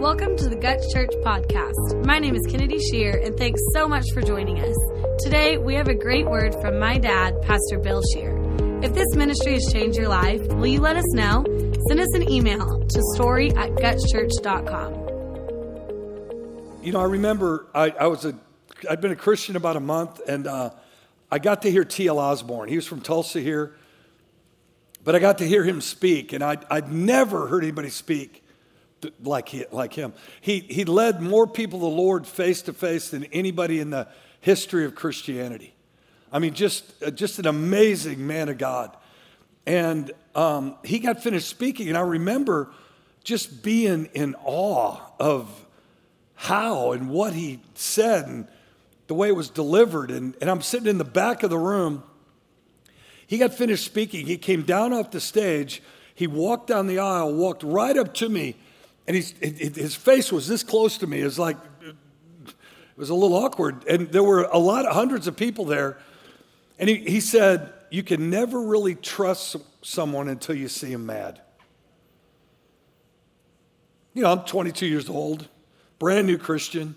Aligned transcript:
Welcome 0.00 0.34
to 0.38 0.48
the 0.48 0.56
Guts 0.56 0.90
Church 0.94 1.10
podcast. 1.22 2.06
My 2.06 2.18
name 2.18 2.34
is 2.34 2.40
Kennedy 2.48 2.78
Scheer, 2.78 3.20
and 3.22 3.36
thanks 3.36 3.60
so 3.74 3.86
much 3.86 4.06
for 4.14 4.22
joining 4.22 4.58
us. 4.58 4.74
Today, 5.22 5.58
we 5.58 5.74
have 5.74 5.88
a 5.88 5.94
great 5.94 6.24
word 6.24 6.54
from 6.62 6.78
my 6.78 6.96
dad, 6.96 7.34
Pastor 7.42 7.78
Bill 7.78 8.00
Scheer. 8.14 8.34
If 8.82 8.94
this 8.94 9.14
ministry 9.14 9.52
has 9.52 9.70
changed 9.70 9.98
your 9.98 10.08
life, 10.08 10.40
will 10.54 10.68
you 10.68 10.80
let 10.80 10.96
us 10.96 11.04
know? 11.12 11.44
Send 11.88 12.00
us 12.00 12.14
an 12.14 12.30
email 12.30 12.80
to 12.86 13.02
story 13.14 13.50
at 13.50 13.72
gutschurch.com. 13.72 14.94
You 16.82 16.92
know, 16.92 17.00
I 17.00 17.04
remember 17.04 17.66
I, 17.74 17.90
I 17.90 18.06
was 18.06 18.24
a, 18.24 18.34
I'd 18.88 19.02
been 19.02 19.12
a 19.12 19.16
Christian 19.16 19.54
about 19.54 19.76
a 19.76 19.80
month, 19.80 20.18
and 20.26 20.46
uh, 20.46 20.70
I 21.30 21.38
got 21.40 21.60
to 21.60 21.70
hear 21.70 21.84
T.L. 21.84 22.18
Osborn. 22.18 22.70
He 22.70 22.76
was 22.76 22.86
from 22.86 23.02
Tulsa 23.02 23.40
here, 23.40 23.76
but 25.04 25.14
I 25.14 25.18
got 25.18 25.36
to 25.38 25.46
hear 25.46 25.62
him 25.62 25.82
speak, 25.82 26.32
and 26.32 26.42
I'd, 26.42 26.64
I'd 26.70 26.90
never 26.90 27.48
heard 27.48 27.64
anybody 27.64 27.90
speak 27.90 28.39
like, 29.22 29.48
he, 29.48 29.64
like 29.70 29.92
him. 29.94 30.12
He, 30.40 30.60
he 30.60 30.84
led 30.84 31.20
more 31.20 31.46
people 31.46 31.78
to 31.80 31.84
the 31.84 31.90
Lord 31.90 32.26
face 32.26 32.62
to 32.62 32.72
face 32.72 33.10
than 33.10 33.24
anybody 33.24 33.80
in 33.80 33.90
the 33.90 34.08
history 34.40 34.84
of 34.84 34.94
Christianity. 34.94 35.74
I 36.32 36.38
mean, 36.38 36.54
just, 36.54 36.90
uh, 37.02 37.10
just 37.10 37.38
an 37.38 37.46
amazing 37.46 38.26
man 38.26 38.48
of 38.48 38.58
God. 38.58 38.96
And 39.66 40.12
um, 40.34 40.76
he 40.84 40.98
got 40.98 41.22
finished 41.22 41.48
speaking, 41.48 41.88
and 41.88 41.98
I 41.98 42.02
remember 42.02 42.70
just 43.24 43.62
being 43.62 44.06
in 44.14 44.34
awe 44.44 44.98
of 45.18 45.48
how 46.34 46.92
and 46.92 47.10
what 47.10 47.34
he 47.34 47.60
said 47.74 48.26
and 48.26 48.48
the 49.08 49.14
way 49.14 49.28
it 49.28 49.36
was 49.36 49.50
delivered. 49.50 50.10
And, 50.10 50.34
and 50.40 50.48
I'm 50.48 50.62
sitting 50.62 50.88
in 50.88 50.98
the 50.98 51.04
back 51.04 51.42
of 51.42 51.50
the 51.50 51.58
room. 51.58 52.02
He 53.26 53.38
got 53.38 53.52
finished 53.52 53.84
speaking. 53.84 54.26
He 54.26 54.38
came 54.38 54.62
down 54.62 54.92
off 54.92 55.10
the 55.10 55.20
stage. 55.20 55.82
He 56.14 56.26
walked 56.26 56.66
down 56.66 56.86
the 56.86 56.98
aisle, 56.98 57.34
walked 57.34 57.62
right 57.62 57.96
up 57.96 58.14
to 58.14 58.28
me, 58.28 58.56
and 59.06 59.16
he's, 59.16 59.32
his 59.40 59.94
face 59.94 60.30
was 60.30 60.46
this 60.46 60.62
close 60.62 60.98
to 60.98 61.06
me. 61.06 61.20
It 61.20 61.24
was 61.24 61.38
like, 61.38 61.56
it 61.82 61.94
was 62.96 63.10
a 63.10 63.14
little 63.14 63.36
awkward. 63.36 63.84
And 63.88 64.10
there 64.12 64.22
were 64.22 64.42
a 64.44 64.58
lot 64.58 64.86
of 64.86 64.94
hundreds 64.94 65.26
of 65.26 65.36
people 65.36 65.64
there. 65.64 65.98
And 66.78 66.88
he, 66.88 66.96
he 66.96 67.20
said, 67.20 67.72
You 67.90 68.02
can 68.02 68.30
never 68.30 68.60
really 68.60 68.94
trust 68.94 69.56
someone 69.82 70.28
until 70.28 70.54
you 70.54 70.68
see 70.68 70.92
him 70.92 71.06
mad. 71.06 71.40
You 74.14 74.22
know, 74.22 74.32
I'm 74.32 74.44
22 74.44 74.86
years 74.86 75.08
old, 75.08 75.48
brand 75.98 76.26
new 76.26 76.36
Christian, 76.36 76.94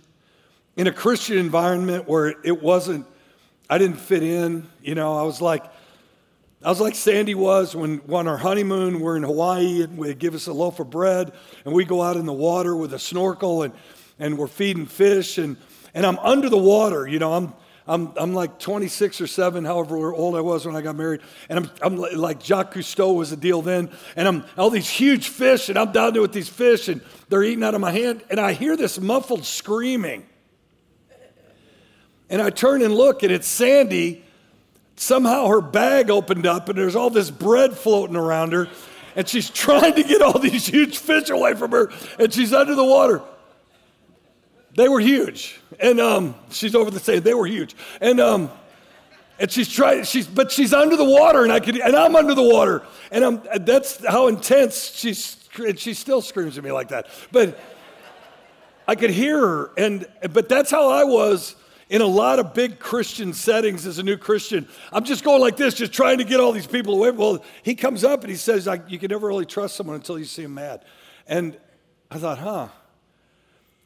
in 0.76 0.88
a 0.88 0.92
Christian 0.92 1.38
environment 1.38 2.08
where 2.08 2.36
it 2.44 2.62
wasn't, 2.62 3.06
I 3.70 3.78
didn't 3.78 3.98
fit 3.98 4.24
in. 4.24 4.68
You 4.81 4.96
know, 4.96 5.18
I 5.18 5.24
was 5.24 5.42
like, 5.42 5.64
I 6.64 6.69
was 6.69 6.80
like 6.80 6.95
Sandy 6.95 7.36
was 7.36 7.75
when 7.75 8.02
on 8.09 8.25
our 8.25 8.38
honeymoon, 8.38 9.02
we're 9.02 9.17
in 9.17 9.23
Hawaii 9.23 9.83
and 9.83 10.02
they 10.02 10.14
give 10.14 10.33
us 10.33 10.47
a 10.47 10.53
loaf 10.53 10.80
of 10.80 10.89
bread 10.89 11.33
and 11.66 11.73
we 11.73 11.83
go 11.83 12.02
out 12.02 12.16
in 12.16 12.25
the 12.25 12.33
water 12.33 12.73
with 12.73 12.94
a 12.94 13.00
snorkel 13.00 13.64
and, 13.64 13.73
and 14.17 14.38
we're 14.38 14.47
feeding 14.47 14.86
fish 14.86 15.38
and, 15.38 15.58
and 15.94 16.06
I'm 16.06 16.17
under 16.19 16.47
the 16.47 16.58
water. 16.58 17.06
You 17.06 17.19
know, 17.19 17.34
I'm, 17.34 17.53
I'm, 17.86 18.14
I'm 18.16 18.34
like 18.34 18.59
26 18.59 19.19
or 19.19 19.28
7, 19.28 19.66
however 19.66 20.14
old 20.14 20.38
I 20.38 20.39
was 20.39 20.66
when 20.66 20.73
I 20.73 20.81
got 20.81 20.95
married. 20.95 21.19
And 21.50 21.59
I'm, 21.59 21.72
I'm 21.81 21.97
like 21.97 22.41
Jacques 22.41 22.73
Cousteau 22.73 23.14
was 23.14 23.31
the 23.31 23.36
deal 23.36 23.61
then. 23.61 23.91
And 24.16 24.25
I'm 24.25 24.45
all 24.58 24.69
these 24.69 24.89
huge 24.89 25.28
fish 25.28 25.67
and 25.67 25.78
I'm 25.78 25.91
down 25.91 26.14
there 26.14 26.22
with 26.22 26.31
these 26.31 26.47
fish 26.47 26.88
and 26.88 27.02
they're 27.28 27.44
eating 27.44 27.66
out 27.66 27.75
of 27.75 27.81
my 27.81 27.91
hand. 27.91 28.23
And 28.30 28.39
I 28.39 28.53
hear 28.53 28.78
this 28.78 29.02
muffled 29.02 29.44
screaming. 29.44 30.25
And 32.30 32.41
I 32.41 32.52
turn 32.52 32.81
and 32.81 32.95
look 32.95 33.22
and 33.22 33.34
it's 33.34 33.47
Sandy 33.47 34.23
somehow 34.96 35.48
her 35.48 35.62
bag 35.62 36.10
opened 36.10 36.46
up 36.46 36.70
and 36.70 36.78
there's 36.78 36.96
all 36.96 37.10
this 37.10 37.32
bread 37.32 37.74
floating 37.74 38.16
around 38.16 38.54
her 38.54 38.68
and 39.16 39.28
she's 39.28 39.50
trying 39.52 39.94
to 39.96 40.04
get 40.04 40.22
all 40.22 40.40
these 40.40 40.66
huge 40.66 40.98
fish 40.98 41.30
away 41.30 41.54
from 41.56 41.72
her 41.72 41.92
and 42.20 42.34
she's 42.34 42.54
under 42.54 42.76
the 42.76 42.86
water. 42.86 43.22
They 44.76 44.90
were 44.90 45.00
huge. 45.00 45.60
And 45.80 46.00
um, 46.00 46.36
she's 46.50 46.74
over 46.74 46.90
the 46.90 47.00
sand. 47.00 47.24
They 47.24 47.34
were 47.34 47.46
huge. 47.46 47.76
And 48.02 48.20
um, 48.20 48.50
and 49.40 49.52
she's 49.52 49.70
trying 49.72 50.03
she's 50.03 50.28
but 50.28 50.52
she's 50.52 50.74
under 50.74 50.96
the 50.96 51.03
water 51.03 51.44
and 51.44 51.52
i 51.52 51.59
could 51.59 51.78
and 51.78 51.96
i'm 51.96 52.16
under 52.16 52.36
the 52.36 52.44
water. 52.44 52.84
And 53.12 53.24
i'm 53.24 53.42
that's 53.62 54.03
how 54.06 54.28
intense 54.28 54.92
she's 54.96 55.38
and 55.58 55.78
she 55.78 55.94
still 55.94 56.22
screams 56.22 56.58
at 56.58 56.64
me 56.64 56.72
like 56.72 56.90
that. 56.90 57.08
But 57.32 57.59
i 58.88 58.96
could 58.96 59.09
hear 59.09 59.40
her 59.40 59.72
and 59.78 60.06
but 60.32 60.50
that's 60.50 60.70
how 60.70 60.90
i 60.90 61.03
was 61.03 61.56
in 61.94 62.02
a 62.02 62.08
lot 62.08 62.40
of 62.40 62.56
big 62.56 62.80
Christian 62.80 63.34
settings 63.34 63.86
as 63.86 64.00
a 64.00 64.04
new 64.04 64.18
Christian. 64.18 64.68
I'm 64.92 65.04
just 65.04 65.24
going 65.24 65.40
like 65.40 65.58
this, 65.58 65.76
just 65.76 65.94
trying 65.94 66.18
to 66.18 66.24
get 66.24 66.40
all 66.40 66.52
these 66.52 66.66
people 66.66 66.96
away. 66.96 67.12
Well, 67.12 67.46
he 67.62 67.76
comes 67.76 68.04
up 68.04 68.22
and 68.22 68.31
he 68.31 68.36
says, 68.36 68.66
like 68.66 68.90
You 68.90 68.98
can 68.98 69.12
never 69.12 69.28
really 69.28 69.46
trust 69.46 69.76
someone 69.76 69.98
until 69.98 70.18
you 70.18 70.26
see 70.26 70.42
him 70.42 70.56
mad. 70.56 70.84
And 71.28 71.56
I 72.09 72.18
thought, 72.18 72.40
Huh. 72.40 72.70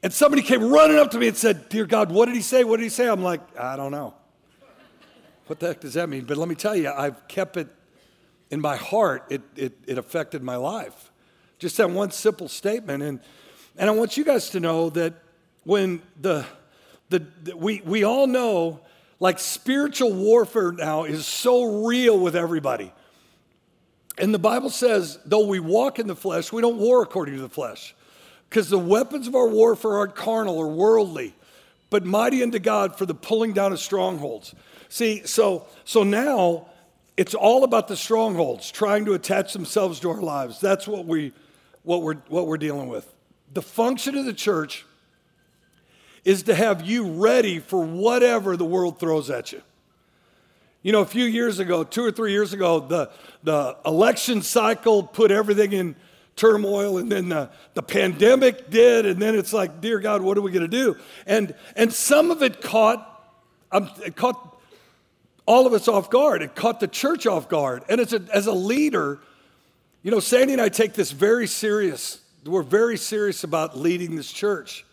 And 0.01 0.13
somebody 0.13 0.41
came 0.41 0.63
running 0.63 0.97
up 0.97 1.11
to 1.11 1.19
me 1.19 1.27
and 1.27 1.35
said, 1.35 1.67
Dear 1.67 1.85
God, 1.85 2.09
what 2.09 2.27
did 2.27 2.35
he 2.35 2.41
say? 2.41 2.63
What 2.63 2.77
did 2.77 2.83
he 2.83 2.89
say? 2.89 3.09
I'm 3.09 3.23
like, 3.23 3.41
I 3.59 3.75
don't 3.75 3.91
know. 3.91 4.13
What 5.47 5.59
the 5.59 5.67
heck 5.67 5.81
does 5.81 5.95
that 5.95 6.07
mean? 6.07 6.23
But 6.23 6.37
let 6.37 6.47
me 6.47 6.55
tell 6.55 6.77
you, 6.77 6.89
I've 6.89 7.27
kept 7.27 7.57
it 7.57 7.67
in 8.49 8.61
my 8.61 8.77
heart. 8.77 9.25
It, 9.29 9.41
it, 9.57 9.77
it 9.85 9.97
affected 9.97 10.41
my 10.41 10.55
life. 10.55 11.11
Just 11.59 11.75
that 11.75 11.89
one 11.89 12.11
simple 12.11 12.47
statement. 12.47 13.03
And, 13.03 13.19
and 13.75 13.89
I 13.89 13.93
want 13.93 14.15
you 14.15 14.23
guys 14.23 14.49
to 14.51 14.61
know 14.61 14.89
that 14.91 15.13
when 15.65 16.01
the 16.21 16.45
the, 17.09 17.25
the, 17.43 17.55
we, 17.55 17.81
we 17.85 18.03
all 18.03 18.27
know 18.27 18.81
like 19.19 19.39
spiritual 19.39 20.13
warfare 20.13 20.71
now 20.71 21.05
is 21.05 21.25
so 21.25 21.85
real 21.85 22.19
with 22.19 22.35
everybody. 22.35 22.91
And 24.17 24.33
the 24.33 24.39
Bible 24.39 24.69
says, 24.69 25.19
though 25.25 25.45
we 25.45 25.59
walk 25.59 25.99
in 25.99 26.07
the 26.07 26.15
flesh, 26.15 26.51
we 26.51 26.61
don't 26.61 26.77
war 26.77 27.03
according 27.03 27.35
to 27.35 27.41
the 27.41 27.49
flesh. 27.49 27.95
Because 28.49 28.69
the 28.69 28.79
weapons 28.79 29.27
of 29.27 29.35
our 29.35 29.47
warfare 29.47 29.97
aren't 29.97 30.15
carnal 30.15 30.57
or 30.57 30.69
worldly, 30.69 31.35
but 31.89 32.05
mighty 32.05 32.41
unto 32.41 32.59
God 32.59 32.97
for 32.97 33.05
the 33.05 33.13
pulling 33.13 33.53
down 33.53 33.73
of 33.73 33.79
strongholds. 33.79 34.55
See, 34.89 35.25
so 35.25 35.67
so 35.83 36.03
now 36.03 36.67
it's 37.17 37.33
all 37.33 37.63
about 37.63 37.87
the 37.87 37.97
strongholds 37.97 38.71
trying 38.71 39.05
to 39.05 39.13
attach 39.13 39.53
themselves 39.53 39.99
to 40.01 40.09
our 40.09 40.21
lives. 40.21 40.61
That's 40.61 40.87
what 40.87 41.05
we 41.05 41.33
what 41.83 42.03
we're 42.03 42.15
what 42.29 42.47
we're 42.47 42.57
dealing 42.57 42.87
with. 42.87 43.13
The 43.53 43.61
function 43.61 44.17
of 44.17 44.25
the 44.25 44.33
church 44.33 44.85
is 46.27 46.43
to 46.43 46.53
have 46.53 46.85
you 46.85 47.09
ready 47.09 47.57
for 47.57 47.81
whatever 47.81 48.57
the 48.57 48.65
world 48.65 48.99
throws 48.99 49.29
at 49.29 49.53
you. 49.53 49.61
You 50.83 50.91
know, 50.91 50.99
a 50.99 51.05
few 51.05 51.23
years 51.23 51.59
ago, 51.59 51.85
two 51.85 52.03
or 52.03 52.11
three 52.11 52.33
years 52.33 52.51
ago, 52.51 52.81
the, 52.81 53.09
the 53.43 53.77
election 53.85 54.41
cycle 54.41 55.03
put 55.03 55.31
everything 55.31 55.71
in 55.71 55.95
turmoil, 56.35 56.97
and 56.97 57.09
then 57.09 57.29
the, 57.29 57.49
the 57.75 57.81
pandemic 57.81 58.69
did, 58.69 59.05
and 59.05 59.21
then 59.21 59.35
it's 59.35 59.53
like, 59.53 59.79
dear 59.79 59.99
God, 59.99 60.21
what 60.21 60.37
are 60.37 60.41
we 60.41 60.51
going 60.51 60.69
to 60.69 60.77
do? 60.77 60.97
And, 61.25 61.55
and 61.77 61.93
some 61.93 62.29
of 62.29 62.43
it 62.43 62.61
caught, 62.61 63.31
um, 63.71 63.89
it 64.05 64.17
caught 64.17 64.59
all 65.45 65.65
of 65.65 65.71
us 65.71 65.87
off 65.87 66.09
guard. 66.09 66.41
It 66.41 66.55
caught 66.55 66.81
the 66.81 66.89
church 66.89 67.25
off 67.25 67.47
guard. 67.47 67.83
And 67.87 68.01
as 68.01 68.11
a, 68.11 68.21
as 68.33 68.47
a 68.47 68.53
leader, 68.53 69.19
you 70.03 70.11
know, 70.11 70.19
Sandy 70.19 70.51
and 70.51 70.61
I 70.61 70.67
take 70.67 70.91
this 70.91 71.11
very 71.11 71.47
serious. 71.47 72.19
We're 72.45 72.63
very 72.63 72.97
serious 72.97 73.45
about 73.45 73.77
leading 73.77 74.17
this 74.17 74.29
church. 74.29 74.83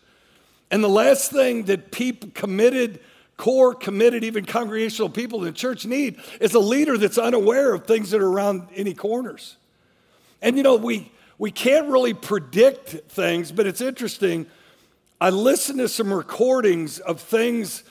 And 0.71 0.83
the 0.83 0.89
last 0.89 1.31
thing 1.31 1.63
that 1.63 1.91
people 1.91 2.29
committed, 2.33 2.99
core 3.37 3.75
committed, 3.75 4.23
even 4.23 4.45
congregational 4.45 5.09
people 5.09 5.39
in 5.39 5.45
the 5.45 5.51
church 5.51 5.85
need 5.85 6.19
is 6.39 6.53
a 6.53 6.59
leader 6.59 6.97
that's 6.97 7.17
unaware 7.17 7.73
of 7.73 7.85
things 7.85 8.11
that 8.11 8.21
are 8.21 8.27
around 8.27 8.67
any 8.75 8.93
corners. 8.93 9.57
And 10.41 10.57
you 10.57 10.63
know, 10.63 10.75
we, 10.75 11.11
we 11.37 11.51
can't 11.51 11.87
really 11.87 12.13
predict 12.13 12.89
things, 13.09 13.51
but 13.51 13.67
it's 13.67 13.81
interesting. 13.81 14.47
I 15.19 15.29
listened 15.29 15.79
to 15.79 15.87
some 15.87 16.13
recordings 16.13 16.99
of 16.99 17.21
things 17.21 17.83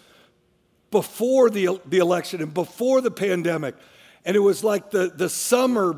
before 0.90 1.50
the, 1.50 1.80
the 1.86 1.98
election 1.98 2.40
and 2.42 2.54
before 2.54 3.00
the 3.00 3.10
pandemic. 3.10 3.74
And 4.24 4.36
it 4.36 4.40
was 4.40 4.64
like 4.64 4.90
the, 4.90 5.12
the 5.14 5.28
summer 5.28 5.92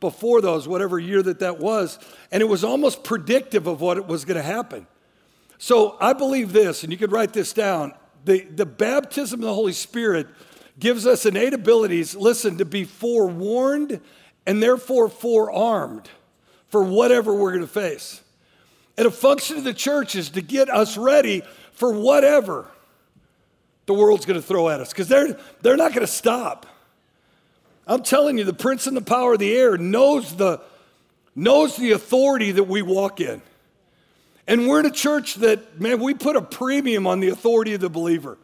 before 0.00 0.40
those, 0.40 0.66
whatever 0.66 0.98
year 0.98 1.22
that 1.22 1.40
that 1.40 1.58
was. 1.58 1.98
And 2.32 2.40
it 2.40 2.46
was 2.46 2.64
almost 2.64 3.04
predictive 3.04 3.66
of 3.66 3.80
what 3.80 3.98
it 3.98 4.06
was 4.06 4.24
going 4.24 4.38
to 4.38 4.42
happen. 4.42 4.86
So 5.62 5.98
I 6.00 6.14
believe 6.14 6.54
this, 6.54 6.84
and 6.84 6.90
you 6.90 6.96
could 6.96 7.12
write 7.12 7.34
this 7.34 7.52
down. 7.52 7.92
The, 8.24 8.40
the 8.40 8.64
baptism 8.64 9.40
of 9.40 9.44
the 9.44 9.52
Holy 9.52 9.74
Spirit 9.74 10.26
gives 10.78 11.06
us 11.06 11.26
innate 11.26 11.52
abilities, 11.52 12.16
listen, 12.16 12.56
to 12.56 12.64
be 12.64 12.84
forewarned 12.84 14.00
and 14.46 14.62
therefore 14.62 15.10
forearmed 15.10 16.08
for 16.68 16.82
whatever 16.82 17.34
we're 17.34 17.50
going 17.50 17.60
to 17.60 17.66
face. 17.66 18.22
And 18.96 19.06
a 19.06 19.10
function 19.10 19.58
of 19.58 19.64
the 19.64 19.74
church 19.74 20.14
is 20.16 20.30
to 20.30 20.40
get 20.40 20.70
us 20.70 20.96
ready 20.96 21.42
for 21.72 21.92
whatever 21.92 22.66
the 23.84 23.92
world's 23.92 24.24
going 24.24 24.40
to 24.40 24.46
throw 24.46 24.70
at 24.70 24.80
us 24.80 24.88
because 24.88 25.08
they're, 25.08 25.38
they're 25.60 25.76
not 25.76 25.90
going 25.90 26.06
to 26.06 26.12
stop. 26.12 26.64
I'm 27.86 28.02
telling 28.02 28.38
you, 28.38 28.44
the 28.44 28.54
prince 28.54 28.86
and 28.86 28.96
the 28.96 29.02
power 29.02 29.34
of 29.34 29.38
the 29.38 29.54
air 29.54 29.76
knows 29.76 30.36
the, 30.36 30.62
knows 31.36 31.76
the 31.76 31.92
authority 31.92 32.50
that 32.52 32.64
we 32.64 32.80
walk 32.80 33.20
in. 33.20 33.42
And 34.50 34.66
we're 34.66 34.80
in 34.80 34.86
a 34.86 34.90
church 34.90 35.36
that, 35.36 35.80
man, 35.80 36.00
we 36.00 36.12
put 36.12 36.34
a 36.34 36.42
premium 36.42 37.06
on 37.06 37.20
the 37.20 37.28
authority 37.28 37.72
of 37.74 37.80
the 37.80 37.88
believer. 37.88 38.36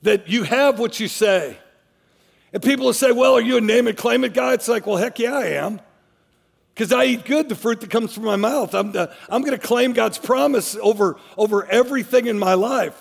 That 0.00 0.30
you 0.30 0.44
have 0.44 0.78
what 0.78 0.98
you 0.98 1.08
say. 1.08 1.58
And 2.54 2.62
people 2.62 2.86
will 2.86 2.94
say, 2.94 3.12
well, 3.12 3.34
are 3.34 3.40
you 3.42 3.58
a 3.58 3.60
name 3.60 3.86
it, 3.86 3.98
claim 3.98 4.24
it 4.24 4.32
guy? 4.32 4.54
It's 4.54 4.66
like, 4.66 4.86
well, 4.86 4.96
heck 4.96 5.18
yeah, 5.18 5.34
I 5.34 5.46
am. 5.48 5.78
Because 6.72 6.90
I 6.90 7.04
eat 7.04 7.26
good, 7.26 7.50
the 7.50 7.54
fruit 7.54 7.82
that 7.82 7.90
comes 7.90 8.14
from 8.14 8.24
my 8.24 8.36
mouth. 8.36 8.74
I'm, 8.74 8.96
uh, 8.96 9.08
I'm 9.28 9.42
going 9.42 9.52
to 9.52 9.58
claim 9.58 9.92
God's 9.92 10.16
promise 10.16 10.74
over, 10.76 11.18
over 11.36 11.66
everything 11.66 12.26
in 12.26 12.38
my 12.38 12.54
life. 12.54 12.98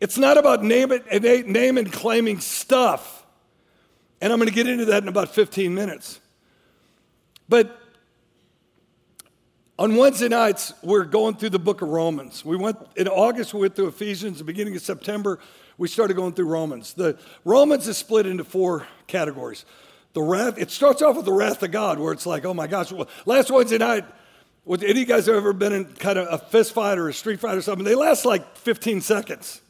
It's 0.00 0.16
not 0.16 0.38
about 0.38 0.64
name, 0.64 0.90
it, 0.90 1.04
eh, 1.10 1.42
name 1.44 1.76
and 1.76 1.92
claiming 1.92 2.40
stuff. 2.40 3.26
And 4.22 4.32
I'm 4.32 4.38
going 4.38 4.48
to 4.48 4.54
get 4.54 4.68
into 4.68 4.86
that 4.86 5.02
in 5.02 5.08
about 5.08 5.34
15 5.34 5.74
minutes. 5.74 6.18
But 7.46 7.78
on 9.82 9.96
Wednesday 9.96 10.28
nights, 10.28 10.72
we're 10.84 11.02
going 11.02 11.34
through 11.34 11.50
the 11.50 11.58
book 11.58 11.82
of 11.82 11.88
Romans. 11.88 12.44
We 12.44 12.54
went 12.54 12.78
in 12.94 13.08
August, 13.08 13.52
we 13.52 13.62
went 13.62 13.74
through 13.74 13.88
Ephesians. 13.88 14.38
The 14.38 14.44
beginning 14.44 14.76
of 14.76 14.82
September, 14.82 15.40
we 15.76 15.88
started 15.88 16.14
going 16.14 16.34
through 16.34 16.46
Romans. 16.46 16.94
The 16.94 17.18
Romans 17.44 17.88
is 17.88 17.96
split 17.96 18.24
into 18.24 18.44
four 18.44 18.86
categories. 19.08 19.64
The 20.12 20.22
wrath, 20.22 20.56
it 20.56 20.70
starts 20.70 21.02
off 21.02 21.16
with 21.16 21.24
the 21.24 21.32
wrath 21.32 21.64
of 21.64 21.72
God, 21.72 21.98
where 21.98 22.12
it's 22.12 22.26
like, 22.26 22.44
oh 22.44 22.54
my 22.54 22.68
gosh. 22.68 22.92
Well, 22.92 23.08
last 23.26 23.50
Wednesday 23.50 23.78
night, 23.78 24.04
with 24.64 24.84
any 24.84 24.92
of 24.92 24.96
you 24.98 25.04
guys 25.04 25.26
have 25.26 25.34
ever 25.34 25.52
been 25.52 25.72
in 25.72 25.86
kind 25.86 26.16
of 26.16 26.28
a 26.32 26.38
fist 26.38 26.74
fight 26.74 26.96
or 26.96 27.08
a 27.08 27.12
street 27.12 27.40
fight 27.40 27.56
or 27.56 27.62
something? 27.62 27.84
They 27.84 27.96
last 27.96 28.24
like 28.24 28.56
15 28.58 29.00
seconds. 29.00 29.62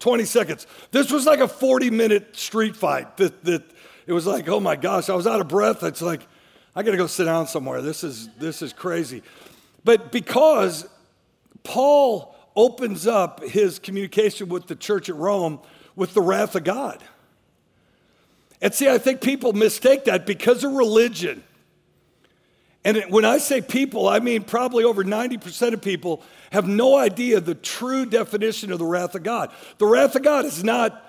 20 0.00 0.24
seconds. 0.24 0.66
This 0.90 1.12
was 1.12 1.26
like 1.26 1.38
a 1.38 1.46
40 1.46 1.90
minute 1.90 2.36
street 2.36 2.74
fight 2.74 3.18
that, 3.18 3.44
that 3.44 3.62
it 4.08 4.12
was 4.12 4.26
like, 4.26 4.48
oh 4.48 4.58
my 4.58 4.74
gosh, 4.74 5.08
I 5.08 5.14
was 5.14 5.28
out 5.28 5.40
of 5.40 5.46
breath. 5.46 5.84
It's 5.84 6.02
like, 6.02 6.26
I 6.74 6.82
got 6.82 6.90
to 6.90 6.96
go 6.96 7.06
sit 7.06 7.26
down 7.26 7.46
somewhere. 7.46 7.82
This 7.82 8.02
is, 8.02 8.28
this 8.38 8.62
is 8.62 8.72
crazy. 8.72 9.22
But 9.84 10.12
because 10.12 10.86
Paul 11.62 12.34
opens 12.56 13.06
up 13.06 13.42
his 13.42 13.78
communication 13.78 14.48
with 14.48 14.66
the 14.66 14.74
church 14.74 15.08
at 15.08 15.16
Rome 15.16 15.60
with 15.96 16.14
the 16.14 16.20
wrath 16.20 16.54
of 16.54 16.64
God. 16.64 17.02
And 18.60 18.74
see, 18.74 18.88
I 18.88 18.98
think 18.98 19.20
people 19.20 19.52
mistake 19.52 20.04
that 20.04 20.26
because 20.26 20.64
of 20.64 20.72
religion. 20.72 21.42
And 22.84 23.02
when 23.08 23.24
I 23.24 23.38
say 23.38 23.60
people, 23.60 24.08
I 24.08 24.20
mean 24.20 24.42
probably 24.42 24.84
over 24.84 25.04
90% 25.04 25.74
of 25.74 25.82
people 25.82 26.22
have 26.50 26.66
no 26.66 26.96
idea 26.96 27.40
the 27.40 27.54
true 27.54 28.06
definition 28.06 28.72
of 28.72 28.78
the 28.78 28.86
wrath 28.86 29.14
of 29.14 29.22
God. 29.22 29.52
The 29.78 29.86
wrath 29.86 30.16
of 30.16 30.22
God 30.22 30.44
is 30.44 30.64
not 30.64 31.06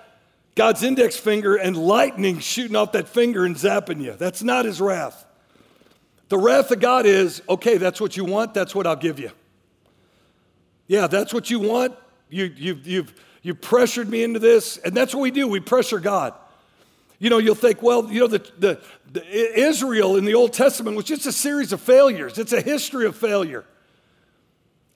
God's 0.54 0.82
index 0.82 1.16
finger 1.16 1.56
and 1.56 1.76
lightning 1.76 2.40
shooting 2.40 2.76
off 2.76 2.92
that 2.92 3.08
finger 3.08 3.44
and 3.44 3.56
zapping 3.56 4.02
you. 4.02 4.12
That's 4.12 4.42
not 4.42 4.66
his 4.66 4.80
wrath. 4.80 5.24
The 6.32 6.38
wrath 6.38 6.70
of 6.70 6.80
God 6.80 7.04
is 7.04 7.42
okay, 7.46 7.76
that's 7.76 8.00
what 8.00 8.16
you 8.16 8.24
want, 8.24 8.54
that's 8.54 8.74
what 8.74 8.86
I'll 8.86 8.96
give 8.96 9.18
you. 9.18 9.32
Yeah, 10.86 11.06
that's 11.06 11.34
what 11.34 11.50
you 11.50 11.60
want. 11.60 11.94
You, 12.30 12.44
you, 12.56 12.80
you've, 12.82 13.12
you 13.42 13.54
pressured 13.54 14.08
me 14.08 14.24
into 14.24 14.38
this, 14.38 14.78
and 14.78 14.96
that's 14.96 15.14
what 15.14 15.20
we 15.20 15.30
do. 15.30 15.46
We 15.46 15.60
pressure 15.60 16.00
God. 16.00 16.32
You 17.18 17.28
know, 17.28 17.36
you'll 17.36 17.54
think, 17.54 17.82
well, 17.82 18.10
you 18.10 18.20
know, 18.20 18.28
the, 18.28 18.50
the, 18.58 18.80
the 19.12 19.60
Israel 19.60 20.16
in 20.16 20.24
the 20.24 20.32
Old 20.32 20.54
Testament 20.54 20.96
was 20.96 21.04
just 21.04 21.26
a 21.26 21.32
series 21.32 21.70
of 21.70 21.82
failures. 21.82 22.38
It's 22.38 22.54
a 22.54 22.62
history 22.62 23.04
of 23.04 23.14
failure. 23.14 23.66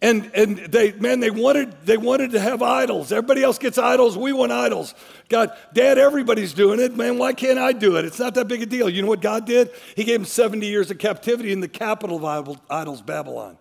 And, 0.03 0.31
and 0.35 0.59
they, 0.59 0.93
man, 0.93 1.21
they 1.21 1.31
wanted, 1.31 1.75
they 1.87 1.97
wanted 1.97 2.33
to 2.33 2.41
have 2.41 2.63
idols. 2.63 3.13
Everybody 3.13 3.43
else 3.43 3.59
gets 3.59 3.79
idols. 3.79 4.17
We 4.17 4.33
want 4.33 4.53
idols. 4.53 4.95
God, 5.31 5.57
Dad, 5.73 5.97
everybody's 5.97 6.53
doing 6.53 6.81
it. 6.81 6.95
Man, 6.95 7.17
why 7.17 7.33
can't 7.33 7.59
I 7.59 7.73
do 7.73 7.97
it? 7.97 8.05
It's 8.05 8.19
not 8.19 8.35
that 8.35 8.47
big 8.47 8.63
a 8.63 8.67
deal. 8.67 8.91
You 8.91 9.01
know 9.01 9.09
what 9.09 9.23
God 9.23 9.47
did? 9.47 9.71
He 9.95 10.05
gave 10.05 10.21
them 10.21 10.27
70 10.27 10.67
years 10.67 10.91
of 10.91 10.99
captivity 10.99 11.51
in 11.51 11.61
the 11.61 11.69
capital 11.69 12.25
of 12.27 12.59
idols, 12.69 13.01
Babylon. 13.01 13.57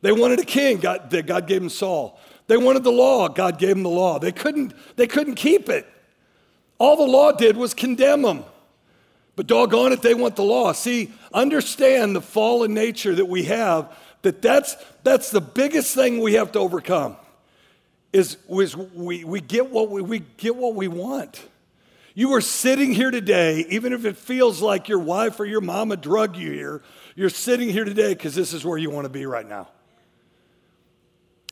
They 0.00 0.12
wanted 0.12 0.38
a 0.38 0.44
king. 0.44 0.78
God, 0.78 1.10
God 1.26 1.48
gave 1.48 1.60
them 1.60 1.70
Saul. 1.70 2.20
They 2.46 2.56
wanted 2.56 2.84
the 2.84 2.92
law. 2.92 3.28
God 3.28 3.58
gave 3.58 3.70
them 3.70 3.82
the 3.82 3.90
law. 3.90 4.20
They 4.20 4.30
couldn't, 4.30 4.74
they 4.94 5.08
couldn't 5.08 5.34
keep 5.34 5.68
it. 5.68 5.86
All 6.78 6.96
the 6.96 7.10
law 7.10 7.32
did 7.32 7.56
was 7.56 7.74
condemn 7.74 8.22
them. 8.22 8.44
But 9.34 9.48
doggone 9.48 9.92
it, 9.92 10.02
they 10.02 10.14
want 10.14 10.36
the 10.36 10.44
law. 10.44 10.72
See, 10.72 11.12
understand 11.34 12.14
the 12.14 12.22
fallen 12.22 12.72
nature 12.72 13.14
that 13.14 13.26
we 13.26 13.44
have 13.44 13.92
that 14.26 14.42
that's, 14.42 14.76
that's 15.04 15.30
the 15.30 15.40
biggest 15.40 15.94
thing 15.94 16.20
we 16.20 16.34
have 16.34 16.50
to 16.52 16.58
overcome 16.58 17.16
is, 18.12 18.36
is 18.48 18.76
we, 18.76 19.22
we, 19.22 19.40
get 19.40 19.70
what 19.70 19.88
we, 19.88 20.02
we 20.02 20.18
get 20.36 20.56
what 20.56 20.74
we 20.74 20.88
want. 20.88 21.44
You 22.14 22.34
are 22.34 22.40
sitting 22.40 22.92
here 22.92 23.12
today, 23.12 23.66
even 23.68 23.92
if 23.92 24.04
it 24.04 24.16
feels 24.16 24.60
like 24.60 24.88
your 24.88 24.98
wife 24.98 25.38
or 25.38 25.44
your 25.44 25.60
mama 25.60 25.96
drug 25.96 26.34
you 26.34 26.50
here, 26.50 26.82
you're 27.14 27.30
sitting 27.30 27.68
here 27.68 27.84
today 27.84 28.14
because 28.14 28.34
this 28.34 28.52
is 28.52 28.64
where 28.64 28.76
you 28.76 28.90
want 28.90 29.04
to 29.04 29.10
be 29.10 29.26
right 29.26 29.48
now. 29.48 29.68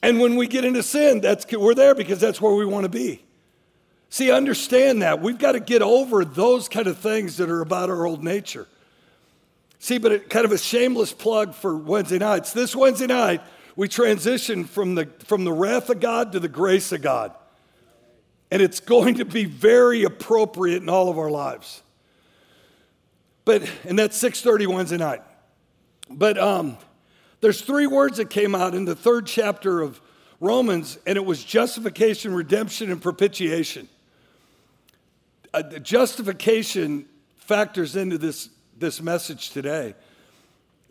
And 0.02 0.18
when 0.18 0.34
we 0.34 0.48
get 0.48 0.64
into 0.64 0.82
sin, 0.82 1.20
that's, 1.20 1.46
we're 1.52 1.74
there 1.74 1.94
because 1.94 2.18
that's 2.18 2.40
where 2.40 2.54
we 2.54 2.66
want 2.66 2.84
to 2.84 2.90
be. 2.90 3.22
See, 4.10 4.32
understand 4.32 5.02
that. 5.02 5.22
We've 5.22 5.38
got 5.38 5.52
to 5.52 5.60
get 5.60 5.80
over 5.80 6.24
those 6.24 6.68
kind 6.68 6.88
of 6.88 6.98
things 6.98 7.36
that 7.36 7.48
are 7.48 7.60
about 7.60 7.88
our 7.88 8.04
old 8.04 8.24
nature. 8.24 8.66
See, 9.84 9.98
but 9.98 10.12
it, 10.12 10.30
kind 10.30 10.46
of 10.46 10.52
a 10.52 10.56
shameless 10.56 11.12
plug 11.12 11.54
for 11.54 11.76
Wednesday 11.76 12.16
nights. 12.16 12.54
This 12.54 12.74
Wednesday 12.74 13.06
night, 13.06 13.42
we 13.76 13.86
transition 13.86 14.64
from 14.64 14.94
the, 14.94 15.10
from 15.26 15.44
the 15.44 15.52
wrath 15.52 15.90
of 15.90 16.00
God 16.00 16.32
to 16.32 16.40
the 16.40 16.48
grace 16.48 16.90
of 16.90 17.02
God. 17.02 17.34
And 18.50 18.62
it's 18.62 18.80
going 18.80 19.16
to 19.16 19.26
be 19.26 19.44
very 19.44 20.04
appropriate 20.04 20.82
in 20.82 20.88
all 20.88 21.10
of 21.10 21.18
our 21.18 21.30
lives. 21.30 21.82
But, 23.44 23.70
and 23.84 23.98
that's 23.98 24.18
6.30 24.18 24.68
Wednesday 24.68 24.96
night. 24.96 25.20
But 26.08 26.38
um, 26.38 26.78
there's 27.42 27.60
three 27.60 27.86
words 27.86 28.16
that 28.16 28.30
came 28.30 28.54
out 28.54 28.74
in 28.74 28.86
the 28.86 28.96
third 28.96 29.26
chapter 29.26 29.82
of 29.82 30.00
Romans, 30.40 30.96
and 31.06 31.18
it 31.18 31.26
was 31.26 31.44
justification, 31.44 32.32
redemption, 32.34 32.90
and 32.90 33.02
propitiation. 33.02 33.90
Uh, 35.52 35.62
justification 35.80 37.04
factors 37.36 37.96
into 37.96 38.16
this 38.16 38.48
this 38.78 39.00
message 39.00 39.50
today 39.50 39.94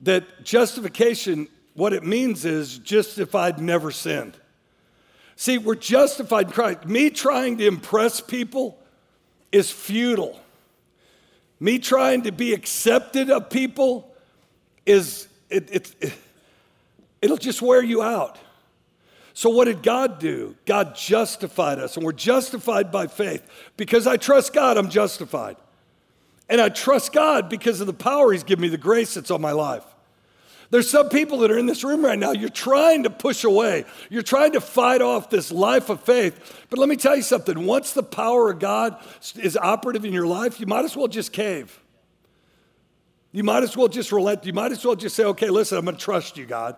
that 0.04 0.44
justification, 0.44 1.48
what 1.74 1.94
it 1.94 2.04
means 2.04 2.46
is 2.46 2.78
justified, 2.78 3.60
never 3.60 3.92
sinned. 3.92 4.36
See, 5.36 5.58
we're 5.58 5.76
justified 5.76 6.48
in 6.48 6.52
Christ. 6.52 6.86
Me 6.86 7.10
trying 7.10 7.58
to 7.58 7.68
impress 7.68 8.22
people 8.22 8.78
is 9.52 9.72
futile. 9.72 10.40
Me 11.60 11.80
trying 11.80 12.24
to 12.24 12.32
be 12.32 12.54
accepted 12.54 13.30
of 13.30 13.50
people 13.50 14.14
is, 14.86 15.28
it, 15.50 15.70
it, 15.72 15.96
it, 16.02 16.14
it'll 17.22 17.38
just 17.38 17.62
wear 17.62 17.82
you 17.82 18.04
out. 18.04 18.38
So, 19.34 19.50
what 19.50 19.66
did 19.66 19.82
God 19.82 20.20
do? 20.20 20.56
God 20.66 20.96
justified 20.96 21.80
us, 21.80 21.96
and 21.96 22.06
we're 22.06 22.12
justified 22.12 22.92
by 22.92 23.08
faith. 23.08 23.44
Because 23.78 24.06
I 24.06 24.18
trust 24.18 24.54
God, 24.54 24.78
I'm 24.78 24.90
justified. 24.90 25.56
And 26.50 26.60
I 26.60 26.70
trust 26.70 27.14
God 27.14 27.50
because 27.50 27.82
of 27.82 27.88
the 27.88 27.94
power 27.94 28.32
He's 28.32 28.44
given 28.44 28.62
me, 28.62 28.70
the 28.70 28.78
grace 28.78 29.14
that's 29.14 29.32
on 29.32 29.42
my 29.42 29.52
life. 29.52 29.84
There's 30.70 30.90
some 30.90 31.10
people 31.10 31.38
that 31.40 31.52
are 31.52 31.58
in 31.58 31.68
this 31.68 31.84
room 31.84 32.04
right 32.04 32.18
now, 32.18 32.32
you're 32.32 32.50
trying 32.50 33.04
to 33.04 33.12
push 33.12 33.44
away. 33.44 33.86
You're 34.10 34.24
trying 34.24 34.54
to 34.54 34.62
fight 34.62 35.04
off 35.04 35.30
this 35.30 35.52
life 35.52 35.90
of 35.90 36.02
faith. 36.02 36.66
But 36.72 36.80
let 36.80 36.90
me 36.90 36.96
tell 36.96 37.16
you 37.16 37.22
something 37.22 37.68
once 37.68 37.94
the 37.94 38.02
power 38.02 38.50
of 38.50 38.58
God 38.58 38.98
is 39.36 39.56
operative 39.56 40.04
in 40.04 40.14
your 40.14 40.26
life, 40.26 40.60
you 40.60 40.66
might 40.66 40.84
as 40.84 40.98
well 40.98 41.08
just 41.08 41.32
cave. 41.32 41.80
You 43.32 43.44
might 43.44 43.62
as 43.62 43.78
well 43.78 43.88
just 43.88 44.12
relent. 44.12 44.46
You 44.46 44.54
might 44.54 44.72
as 44.72 44.84
well 44.84 44.96
just 44.96 45.16
say, 45.16 45.26
okay, 45.26 45.52
listen, 45.52 45.78
I'm 45.78 45.86
going 45.86 45.96
to 45.96 46.02
trust 46.02 46.38
you, 46.38 46.48
God. 46.48 46.76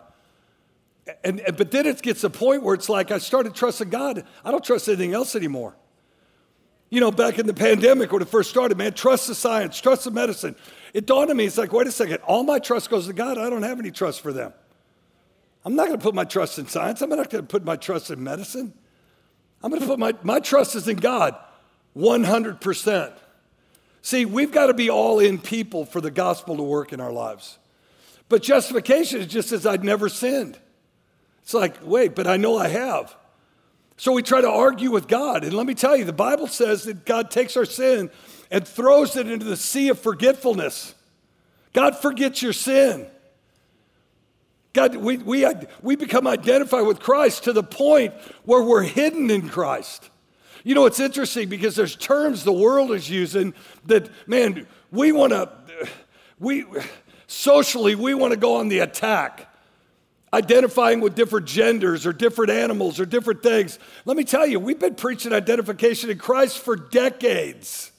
And, 1.23 1.39
and, 1.39 1.55
but 1.55 1.71
then 1.71 1.85
it 1.85 2.01
gets 2.01 2.21
to 2.21 2.27
a 2.27 2.29
point 2.29 2.63
where 2.63 2.75
it's 2.75 2.89
like 2.89 3.11
I 3.11 3.17
started 3.19 3.55
trusting 3.55 3.89
God. 3.89 4.25
I 4.43 4.51
don't 4.51 4.63
trust 4.63 4.89
anything 4.89 5.13
else 5.13 5.37
anymore. 5.37 5.75
You 6.89 7.01
know, 7.01 7.11
back 7.11 7.39
in 7.39 7.47
the 7.47 7.53
pandemic 7.53 8.11
when 8.11 8.21
it 8.21 8.27
first 8.27 8.49
started, 8.49 8.77
man, 8.77 8.93
trust 8.93 9.27
the 9.27 9.35
science, 9.35 9.79
trust 9.81 10.03
the 10.03 10.11
medicine. 10.11 10.55
It 10.93 11.05
dawned 11.05 11.29
on 11.29 11.37
me, 11.37 11.45
it's 11.45 11.57
like, 11.57 11.73
wait 11.73 11.87
a 11.87 11.91
second, 11.91 12.17
all 12.19 12.43
my 12.43 12.59
trust 12.59 12.89
goes 12.89 13.07
to 13.07 13.13
God. 13.13 13.37
I 13.37 13.49
don't 13.49 13.63
have 13.63 13.79
any 13.79 13.91
trust 13.91 14.21
for 14.21 14.31
them. 14.31 14.53
I'm 15.65 15.75
not 15.75 15.87
going 15.87 15.99
to 15.99 16.03
put 16.03 16.13
my 16.13 16.23
trust 16.23 16.59
in 16.59 16.67
science. 16.67 17.01
I'm 17.01 17.09
not 17.09 17.29
going 17.29 17.43
to 17.43 17.47
put 17.47 17.65
my 17.65 17.75
trust 17.75 18.11
in 18.11 18.23
medicine. 18.23 18.73
I'm 19.63 19.71
going 19.71 19.81
to 19.81 19.87
put 19.87 19.97
my, 19.97 20.13
my 20.21 20.39
trust 20.39 20.75
is 20.75 20.87
in 20.87 20.97
God 20.97 21.35
100%. 21.97 23.13
See, 24.03 24.25
we've 24.25 24.51
got 24.51 24.67
to 24.67 24.75
be 24.75 24.91
all 24.91 25.17
in 25.17 25.39
people 25.39 25.85
for 25.85 25.99
the 25.99 26.11
gospel 26.11 26.57
to 26.57 26.63
work 26.63 26.93
in 26.93 27.01
our 27.01 27.11
lives. 27.11 27.57
But 28.29 28.43
justification 28.43 29.21
is 29.21 29.27
just 29.27 29.51
as 29.51 29.65
I'd 29.65 29.83
never 29.83 30.09
sinned. 30.09 30.59
It's 31.41 31.53
like, 31.53 31.75
wait, 31.81 32.13
but 32.13 32.27
I 32.27 32.37
know 32.37 32.57
I 32.57 32.67
have. 32.67 33.15
So 33.97 34.11
we 34.11 34.23
try 34.23 34.41
to 34.41 34.49
argue 34.49 34.91
with 34.91 35.07
God. 35.07 35.43
And 35.43 35.53
let 35.53 35.65
me 35.65 35.73
tell 35.73 35.95
you, 35.95 36.03
the 36.03 36.13
Bible 36.13 36.47
says 36.47 36.83
that 36.83 37.05
God 37.05 37.31
takes 37.31 37.55
our 37.55 37.65
sin 37.65 38.09
and 38.51 38.67
throws 38.67 39.15
it 39.15 39.29
into 39.29 39.45
the 39.45 39.57
sea 39.57 39.89
of 39.89 39.99
forgetfulness. 39.99 40.93
God 41.73 41.97
forgets 41.97 42.41
your 42.41 42.53
sin. 42.53 43.07
God, 44.73 44.95
we, 44.97 45.17
we, 45.17 45.47
we 45.81 45.95
become 45.95 46.27
identified 46.27 46.85
with 46.85 46.99
Christ 46.99 47.45
to 47.45 47.53
the 47.53 47.63
point 47.63 48.13
where 48.43 48.61
we're 48.61 48.83
hidden 48.83 49.31
in 49.31 49.47
Christ. 49.47 50.09
You 50.65 50.75
know, 50.75 50.85
it's 50.85 50.99
interesting 50.99 51.47
because 51.47 51.75
there's 51.75 51.95
terms 51.95 52.43
the 52.43 52.51
world 52.51 52.91
is 52.91 53.09
using 53.09 53.53
that, 53.85 54.09
man, 54.27 54.67
we 54.91 55.13
want 55.13 55.31
to, 55.31 55.49
we 56.39 56.65
socially, 57.27 57.95
we 57.95 58.13
want 58.13 58.33
to 58.33 58.39
go 58.39 58.57
on 58.57 58.67
the 58.67 58.79
attack 58.79 59.54
identifying 60.35 60.99
with 60.99 61.15
different 61.15 61.47
genders 61.47 62.05
or 62.05 62.13
different 62.13 62.51
animals 62.51 62.99
or 62.99 63.05
different 63.05 63.41
things. 63.41 63.79
Let 64.03 64.17
me 64.17 64.25
tell 64.25 64.45
you, 64.45 64.59
we've 64.59 64.79
been 64.79 64.95
preaching 64.95 65.33
identification 65.33 66.09
in 66.09 66.17
Christ 66.17 66.59
for 66.59 66.75
decades. 66.75 67.91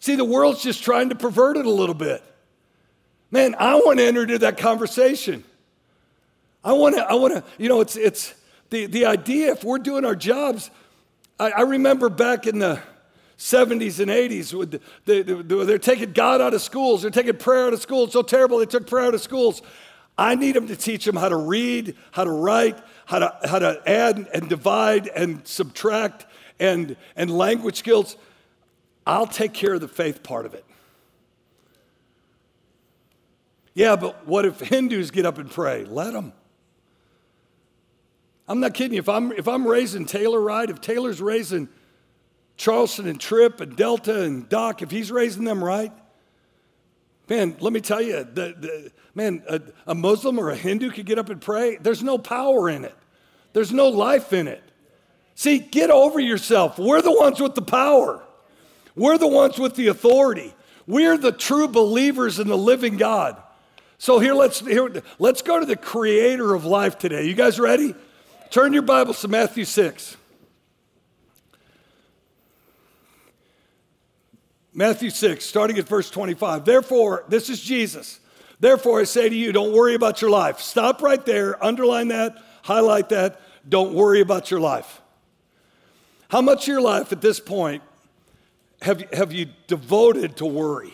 See, 0.00 0.16
the 0.16 0.24
world's 0.24 0.62
just 0.62 0.82
trying 0.82 1.10
to 1.10 1.14
pervert 1.14 1.56
it 1.56 1.66
a 1.66 1.70
little 1.70 1.94
bit. 1.94 2.22
Man, 3.30 3.54
I 3.58 3.76
want 3.76 3.98
to 3.98 4.04
enter 4.04 4.22
into 4.22 4.38
that 4.40 4.58
conversation. 4.58 5.44
I 6.62 6.72
want 6.72 6.96
to, 6.96 7.02
I 7.02 7.14
want 7.14 7.34
to, 7.34 7.44
you 7.58 7.68
know, 7.68 7.80
it's, 7.80 7.96
it's 7.96 8.34
the, 8.70 8.86
the 8.86 9.06
idea 9.06 9.52
if 9.52 9.64
we're 9.64 9.78
doing 9.78 10.04
our 10.04 10.16
jobs. 10.16 10.70
I, 11.38 11.50
I 11.50 11.60
remember 11.62 12.08
back 12.08 12.46
in 12.46 12.58
the 12.58 12.80
70s 13.38 14.00
and 14.00 14.10
80s, 14.10 14.54
with 14.54 14.70
the, 15.04 15.22
the, 15.22 15.42
the, 15.42 15.64
they're 15.64 15.78
taking 15.78 16.12
God 16.12 16.40
out 16.40 16.54
of 16.54 16.62
schools, 16.62 17.02
they're 17.02 17.10
taking 17.10 17.36
prayer 17.36 17.66
out 17.66 17.72
of 17.72 17.80
schools. 17.82 18.12
So 18.12 18.22
terrible, 18.22 18.58
they 18.58 18.66
took 18.66 18.86
prayer 18.86 19.06
out 19.06 19.14
of 19.14 19.20
schools. 19.20 19.62
I 20.16 20.36
need 20.36 20.54
them 20.54 20.68
to 20.68 20.76
teach 20.76 21.04
them 21.04 21.16
how 21.16 21.28
to 21.28 21.36
read, 21.36 21.96
how 22.12 22.24
to 22.24 22.30
write, 22.30 22.78
how 23.06 23.18
to, 23.18 23.36
how 23.44 23.58
to 23.58 23.82
add 23.86 24.28
and 24.32 24.48
divide 24.48 25.08
and 25.08 25.46
subtract 25.46 26.26
and, 26.60 26.96
and 27.16 27.30
language 27.30 27.76
skills. 27.76 28.16
I'll 29.06 29.26
take 29.26 29.52
care 29.52 29.74
of 29.74 29.80
the 29.80 29.88
faith 29.88 30.22
part 30.22 30.46
of 30.46 30.54
it. 30.54 30.64
Yeah, 33.74 33.96
but 33.96 34.26
what 34.26 34.44
if 34.44 34.60
Hindus 34.60 35.10
get 35.10 35.26
up 35.26 35.38
and 35.38 35.50
pray? 35.50 35.84
Let 35.84 36.12
them. 36.12 36.32
I'm 38.46 38.60
not 38.60 38.74
kidding 38.74 38.92
you. 38.94 39.00
If 39.00 39.08
I'm, 39.08 39.32
if 39.32 39.48
I'm 39.48 39.66
raising 39.66 40.06
Taylor 40.06 40.40
right, 40.40 40.68
if 40.70 40.80
Taylor's 40.80 41.20
raising 41.20 41.68
Charleston 42.56 43.08
and 43.08 43.20
Tripp 43.20 43.60
and 43.60 43.76
Delta 43.76 44.22
and 44.22 44.48
Doc, 44.48 44.80
if 44.80 44.92
he's 44.92 45.10
raising 45.10 45.44
them 45.44 45.64
right, 45.64 45.92
man, 47.28 47.56
let 47.60 47.72
me 47.72 47.80
tell 47.80 48.02
you, 48.02 48.24
the, 48.24 48.54
the, 48.58 48.92
man, 49.14 49.42
a, 49.48 49.60
a 49.86 49.94
Muslim 49.94 50.38
or 50.38 50.50
a 50.50 50.56
Hindu 50.56 50.90
could 50.90 51.06
get 51.06 51.18
up 51.18 51.30
and 51.30 51.40
pray. 51.40 51.76
There's 51.76 52.02
no 52.02 52.18
power 52.18 52.68
in 52.68 52.84
it, 52.84 52.94
there's 53.52 53.72
no 53.72 53.88
life 53.88 54.32
in 54.32 54.48
it. 54.48 54.62
See, 55.36 55.58
get 55.58 55.90
over 55.90 56.20
yourself. 56.20 56.78
We're 56.78 57.02
the 57.02 57.12
ones 57.12 57.40
with 57.40 57.54
the 57.54 57.62
power, 57.62 58.22
we're 58.94 59.18
the 59.18 59.28
ones 59.28 59.58
with 59.58 59.74
the 59.74 59.88
authority. 59.88 60.54
We're 60.86 61.16
the 61.16 61.32
true 61.32 61.66
believers 61.66 62.38
in 62.38 62.46
the 62.46 62.58
living 62.58 62.98
God. 62.98 63.42
So 63.96 64.18
here 64.18 64.34
let's 64.34 64.60
here, 64.60 65.02
let's 65.18 65.40
go 65.40 65.58
to 65.58 65.64
the 65.64 65.76
creator 65.76 66.54
of 66.54 66.66
life 66.66 66.98
today. 66.98 67.26
You 67.26 67.34
guys 67.34 67.58
ready? 67.58 67.94
Turn 68.50 68.72
your 68.72 68.82
Bibles 68.82 69.20
to 69.22 69.28
Matthew 69.28 69.64
6. 69.64 70.16
Matthew 74.76 75.10
6, 75.10 75.44
starting 75.44 75.78
at 75.78 75.88
verse 75.88 76.10
25. 76.10 76.64
Therefore, 76.64 77.24
this 77.28 77.48
is 77.48 77.60
Jesus. 77.60 78.18
Therefore, 78.58 79.00
I 79.00 79.04
say 79.04 79.28
to 79.28 79.34
you, 79.34 79.52
don't 79.52 79.72
worry 79.72 79.94
about 79.94 80.20
your 80.20 80.30
life. 80.30 80.60
Stop 80.60 81.00
right 81.00 81.24
there, 81.24 81.62
underline 81.64 82.08
that, 82.08 82.36
highlight 82.62 83.10
that. 83.10 83.40
Don't 83.68 83.94
worry 83.94 84.20
about 84.20 84.50
your 84.50 84.60
life. 84.60 85.00
How 86.28 86.40
much 86.40 86.64
of 86.64 86.68
your 86.68 86.80
life 86.80 87.12
at 87.12 87.20
this 87.20 87.38
point 87.38 87.82
have, 88.82 89.00
have 89.12 89.32
you 89.32 89.46
devoted 89.68 90.38
to 90.38 90.46
worry? 90.46 90.92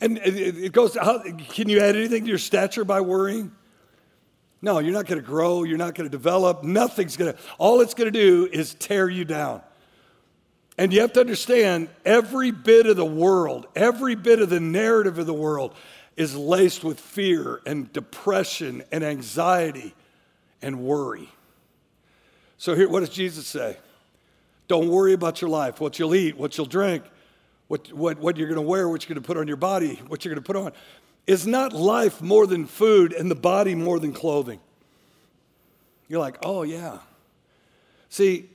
And 0.00 0.18
it 0.18 0.72
goes, 0.72 0.94
how, 0.94 1.20
can 1.20 1.68
you 1.68 1.80
add 1.80 1.96
anything 1.96 2.24
to 2.24 2.28
your 2.28 2.38
stature 2.38 2.84
by 2.84 3.00
worrying? 3.00 3.52
No, 4.62 4.78
you're 4.78 4.92
not 4.92 5.06
going 5.06 5.20
to 5.20 5.26
grow. 5.26 5.64
You're 5.64 5.78
not 5.78 5.94
going 5.94 6.08
to 6.08 6.16
develop. 6.16 6.62
Nothing's 6.62 7.16
going 7.16 7.32
to, 7.32 7.38
all 7.58 7.80
it's 7.80 7.94
going 7.94 8.12
to 8.12 8.18
do 8.18 8.48
is 8.52 8.74
tear 8.74 9.08
you 9.08 9.24
down. 9.24 9.62
And 10.76 10.92
you 10.92 11.00
have 11.02 11.12
to 11.12 11.20
understand 11.20 11.88
every 12.04 12.50
bit 12.50 12.86
of 12.86 12.96
the 12.96 13.04
world, 13.04 13.66
every 13.76 14.16
bit 14.16 14.40
of 14.40 14.50
the 14.50 14.60
narrative 14.60 15.18
of 15.18 15.26
the 15.26 15.34
world 15.34 15.74
is 16.16 16.34
laced 16.36 16.82
with 16.82 16.98
fear 16.98 17.60
and 17.64 17.92
depression 17.92 18.82
and 18.90 19.04
anxiety 19.04 19.94
and 20.62 20.80
worry. 20.80 21.28
So, 22.58 22.74
here, 22.74 22.88
what 22.88 23.00
does 23.00 23.10
Jesus 23.10 23.46
say? 23.46 23.76
Don't 24.66 24.88
worry 24.88 25.12
about 25.12 25.40
your 25.40 25.50
life, 25.50 25.80
what 25.80 25.98
you'll 25.98 26.14
eat, 26.14 26.36
what 26.36 26.56
you'll 26.56 26.66
drink, 26.66 27.04
what, 27.68 27.92
what, 27.92 28.18
what 28.18 28.36
you're 28.36 28.48
going 28.48 28.60
to 28.60 28.66
wear, 28.66 28.88
what 28.88 29.02
you're 29.02 29.14
going 29.14 29.22
to 29.22 29.26
put 29.26 29.36
on 29.36 29.46
your 29.46 29.56
body, 29.56 29.96
what 30.08 30.24
you're 30.24 30.34
going 30.34 30.42
to 30.42 30.46
put 30.46 30.56
on. 30.56 30.72
Is 31.26 31.46
not 31.46 31.72
life 31.72 32.20
more 32.20 32.46
than 32.46 32.66
food 32.66 33.12
and 33.12 33.30
the 33.30 33.34
body 33.34 33.74
more 33.74 33.98
than 33.98 34.12
clothing? 34.12 34.60
You're 36.08 36.20
like, 36.20 36.38
oh, 36.42 36.62
yeah. 36.62 36.98
See, 38.08 38.48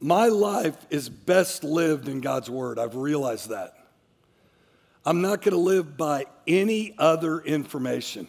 my 0.00 0.28
life 0.28 0.76
is 0.90 1.08
best 1.08 1.64
lived 1.64 2.08
in 2.08 2.20
God's 2.20 2.48
word. 2.48 2.78
I've 2.78 2.94
realized 2.94 3.50
that. 3.50 3.74
I'm 5.04 5.20
not 5.22 5.42
going 5.42 5.52
to 5.54 5.60
live 5.60 5.96
by 5.96 6.26
any 6.46 6.94
other 6.98 7.40
information. 7.40 8.28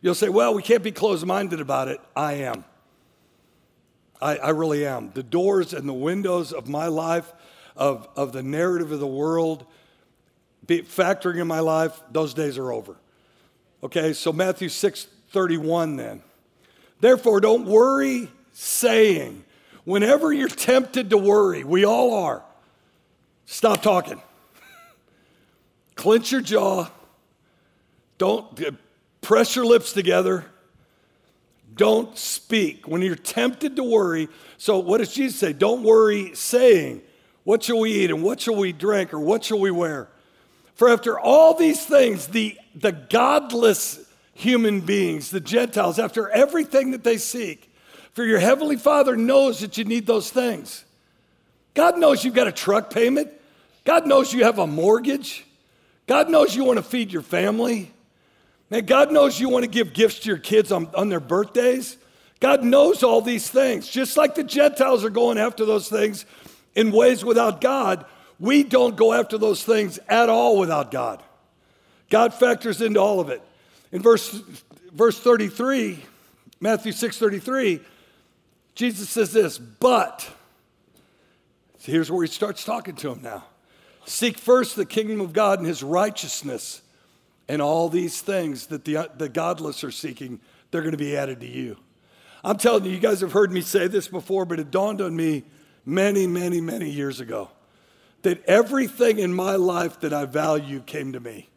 You'll 0.00 0.14
say, 0.14 0.28
well, 0.28 0.54
we 0.54 0.62
can't 0.62 0.82
be 0.82 0.92
closed 0.92 1.24
minded 1.26 1.60
about 1.60 1.88
it. 1.88 2.00
I 2.16 2.34
am. 2.34 2.64
I, 4.20 4.36
I 4.36 4.50
really 4.50 4.86
am. 4.86 5.10
The 5.12 5.22
doors 5.22 5.74
and 5.74 5.88
the 5.88 5.92
windows 5.92 6.52
of 6.52 6.68
my 6.68 6.86
life 6.86 7.32
of, 7.76 8.08
of 8.16 8.32
the 8.32 8.42
narrative 8.42 8.92
of 8.92 9.00
the 9.00 9.06
world 9.06 9.66
be, 10.66 10.82
factoring 10.82 11.40
in 11.40 11.46
my 11.46 11.60
life, 11.60 12.00
those 12.10 12.34
days 12.34 12.58
are 12.58 12.72
over. 12.72 12.96
Okay, 13.82 14.12
so 14.12 14.32
Matthew 14.32 14.68
6 14.68 15.08
31 15.30 15.96
then. 15.96 16.22
Therefore, 17.00 17.40
don't 17.40 17.66
worry, 17.66 18.28
saying, 18.52 19.44
whenever 19.84 20.32
you're 20.32 20.48
tempted 20.48 21.10
to 21.10 21.18
worry, 21.18 21.64
we 21.64 21.84
all 21.84 22.14
are, 22.14 22.42
stop 23.46 23.82
talking. 23.82 24.20
Clench 25.94 26.32
your 26.32 26.40
jaw. 26.40 26.88
Don't 28.18 28.62
uh, 28.62 28.72
press 29.20 29.56
your 29.56 29.64
lips 29.64 29.92
together. 29.92 30.44
Don't 31.74 32.16
speak. 32.18 32.86
When 32.86 33.02
you're 33.02 33.16
tempted 33.16 33.76
to 33.76 33.82
worry, 33.82 34.28
so 34.58 34.78
what 34.78 34.98
does 34.98 35.12
Jesus 35.12 35.38
say? 35.38 35.52
Don't 35.52 35.82
worry, 35.82 36.34
saying, 36.34 37.02
what 37.44 37.62
shall 37.62 37.80
we 37.80 37.92
eat 37.92 38.10
and 38.10 38.22
what 38.22 38.40
shall 38.40 38.56
we 38.56 38.72
drink 38.72 39.12
or 39.12 39.18
what 39.18 39.44
shall 39.44 39.58
we 39.58 39.70
wear? 39.70 40.08
For 40.74 40.88
after 40.88 41.18
all 41.18 41.54
these 41.54 41.84
things, 41.84 42.28
the, 42.28 42.58
the 42.74 42.92
godless 42.92 44.04
human 44.34 44.80
beings, 44.80 45.30
the 45.30 45.40
Gentiles, 45.40 45.98
after 45.98 46.28
everything 46.30 46.92
that 46.92 47.04
they 47.04 47.18
seek, 47.18 47.71
for 48.12 48.24
your 48.24 48.38
heavenly 48.38 48.76
Father 48.76 49.16
knows 49.16 49.60
that 49.60 49.78
you 49.78 49.84
need 49.84 50.06
those 50.06 50.30
things. 50.30 50.84
God 51.74 51.98
knows 51.98 52.24
you've 52.24 52.34
got 52.34 52.46
a 52.46 52.52
truck 52.52 52.92
payment. 52.92 53.30
God 53.84 54.06
knows 54.06 54.32
you 54.32 54.44
have 54.44 54.58
a 54.58 54.66
mortgage. 54.66 55.46
God 56.06 56.28
knows 56.28 56.54
you 56.54 56.64
want 56.64 56.78
to 56.78 56.82
feed 56.82 57.12
your 57.12 57.22
family. 57.22 57.90
Man, 58.70 58.86
God 58.86 59.12
knows 59.12 59.40
you 59.40 59.48
want 59.48 59.64
to 59.64 59.70
give 59.70 59.92
gifts 59.92 60.20
to 60.20 60.28
your 60.28 60.38
kids 60.38 60.72
on, 60.72 60.88
on 60.94 61.08
their 61.08 61.20
birthdays. 61.20 61.96
God 62.40 62.64
knows 62.64 63.02
all 63.02 63.20
these 63.20 63.48
things. 63.48 63.88
Just 63.88 64.16
like 64.16 64.34
the 64.34 64.44
Gentiles 64.44 65.04
are 65.04 65.10
going 65.10 65.38
after 65.38 65.64
those 65.64 65.88
things, 65.88 66.26
in 66.74 66.90
ways 66.90 67.24
without 67.24 67.60
God, 67.60 68.04
we 68.40 68.64
don't 68.64 68.96
go 68.96 69.12
after 69.12 69.38
those 69.38 69.62
things 69.62 69.98
at 70.08 70.28
all 70.28 70.58
without 70.58 70.90
God. 70.90 71.22
God 72.10 72.34
factors 72.34 72.80
into 72.80 73.00
all 73.00 73.20
of 73.20 73.28
it. 73.30 73.40
In 73.92 74.02
verse, 74.02 74.42
verse 74.92 75.18
33, 75.18 76.02
Matthew 76.60 76.92
6 76.92 77.18
33, 77.18 77.80
Jesus 78.74 79.10
says 79.10 79.32
this, 79.32 79.58
but, 79.58 80.28
so 81.78 81.92
here's 81.92 82.10
where 82.10 82.22
he 82.22 82.28
starts 82.28 82.64
talking 82.64 82.96
to 82.96 83.10
him 83.10 83.22
now. 83.22 83.44
Seek 84.04 84.38
first 84.38 84.76
the 84.76 84.86
kingdom 84.86 85.20
of 85.20 85.32
God 85.32 85.58
and 85.58 85.68
his 85.68 85.82
righteousness, 85.82 86.82
and 87.48 87.60
all 87.60 87.88
these 87.88 88.20
things 88.20 88.68
that 88.68 88.84
the, 88.84 89.10
the 89.16 89.28
godless 89.28 89.84
are 89.84 89.90
seeking, 89.90 90.40
they're 90.70 90.80
going 90.80 90.92
to 90.92 90.98
be 90.98 91.16
added 91.16 91.40
to 91.40 91.46
you. 91.46 91.76
I'm 92.44 92.56
telling 92.56 92.84
you, 92.84 92.90
you 92.90 92.98
guys 92.98 93.20
have 93.20 93.32
heard 93.32 93.52
me 93.52 93.60
say 93.60 93.86
this 93.88 94.08
before, 94.08 94.44
but 94.44 94.58
it 94.58 94.70
dawned 94.70 95.00
on 95.00 95.14
me 95.14 95.44
many, 95.84 96.26
many, 96.26 96.60
many 96.60 96.90
years 96.90 97.20
ago 97.20 97.50
that 98.22 98.44
everything 98.46 99.18
in 99.18 99.34
my 99.34 99.56
life 99.56 100.00
that 100.00 100.12
I 100.12 100.24
value 100.24 100.80
came 100.80 101.12
to 101.12 101.20
me. 101.20 101.48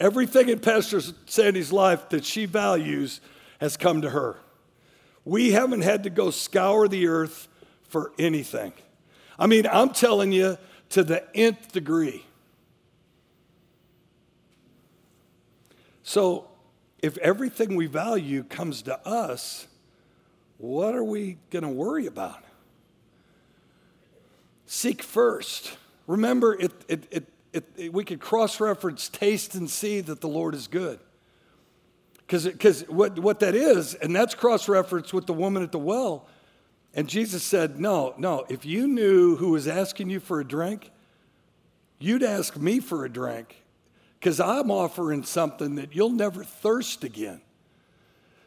Everything 0.00 0.48
in 0.48 0.60
Pastor 0.60 1.00
Sandy's 1.26 1.72
life 1.72 2.08
that 2.10 2.24
she 2.24 2.46
values 2.46 3.20
has 3.60 3.76
come 3.76 4.02
to 4.02 4.10
her. 4.10 4.36
We 5.28 5.50
haven't 5.50 5.82
had 5.82 6.04
to 6.04 6.10
go 6.10 6.30
scour 6.30 6.88
the 6.88 7.06
earth 7.06 7.48
for 7.82 8.12
anything. 8.18 8.72
I 9.38 9.46
mean, 9.46 9.66
I'm 9.70 9.90
telling 9.90 10.32
you 10.32 10.56
to 10.88 11.04
the 11.04 11.22
nth 11.36 11.70
degree. 11.70 12.24
So, 16.02 16.48
if 17.02 17.18
everything 17.18 17.76
we 17.76 17.84
value 17.84 18.42
comes 18.42 18.80
to 18.82 19.06
us, 19.06 19.66
what 20.56 20.94
are 20.94 21.04
we 21.04 21.36
going 21.50 21.62
to 21.62 21.68
worry 21.68 22.06
about? 22.06 22.42
Seek 24.64 25.02
first. 25.02 25.76
Remember, 26.06 26.54
it, 26.58 26.72
it, 26.88 27.28
it, 27.52 27.92
we 27.92 28.02
could 28.02 28.20
cross 28.20 28.60
reference 28.60 29.10
taste 29.10 29.54
and 29.54 29.68
see 29.68 30.00
that 30.00 30.22
the 30.22 30.28
Lord 30.28 30.54
is 30.54 30.68
good. 30.68 31.00
Because 32.28 32.82
what, 32.88 33.18
what 33.18 33.40
that 33.40 33.54
is, 33.54 33.94
and 33.94 34.14
that's 34.14 34.34
cross 34.34 34.68
reference 34.68 35.14
with 35.14 35.26
the 35.26 35.32
woman 35.32 35.62
at 35.62 35.72
the 35.72 35.78
well. 35.78 36.28
And 36.94 37.08
Jesus 37.08 37.42
said, 37.42 37.80
No, 37.80 38.14
no, 38.18 38.44
if 38.48 38.64
you 38.64 38.86
knew 38.86 39.36
who 39.36 39.50
was 39.50 39.66
asking 39.66 40.10
you 40.10 40.20
for 40.20 40.38
a 40.38 40.44
drink, 40.44 40.90
you'd 41.98 42.22
ask 42.22 42.56
me 42.56 42.80
for 42.80 43.04
a 43.04 43.08
drink 43.08 43.56
because 44.20 44.40
I'm 44.40 44.70
offering 44.70 45.24
something 45.24 45.76
that 45.76 45.94
you'll 45.94 46.10
never 46.10 46.44
thirst 46.44 47.02
again. 47.02 47.40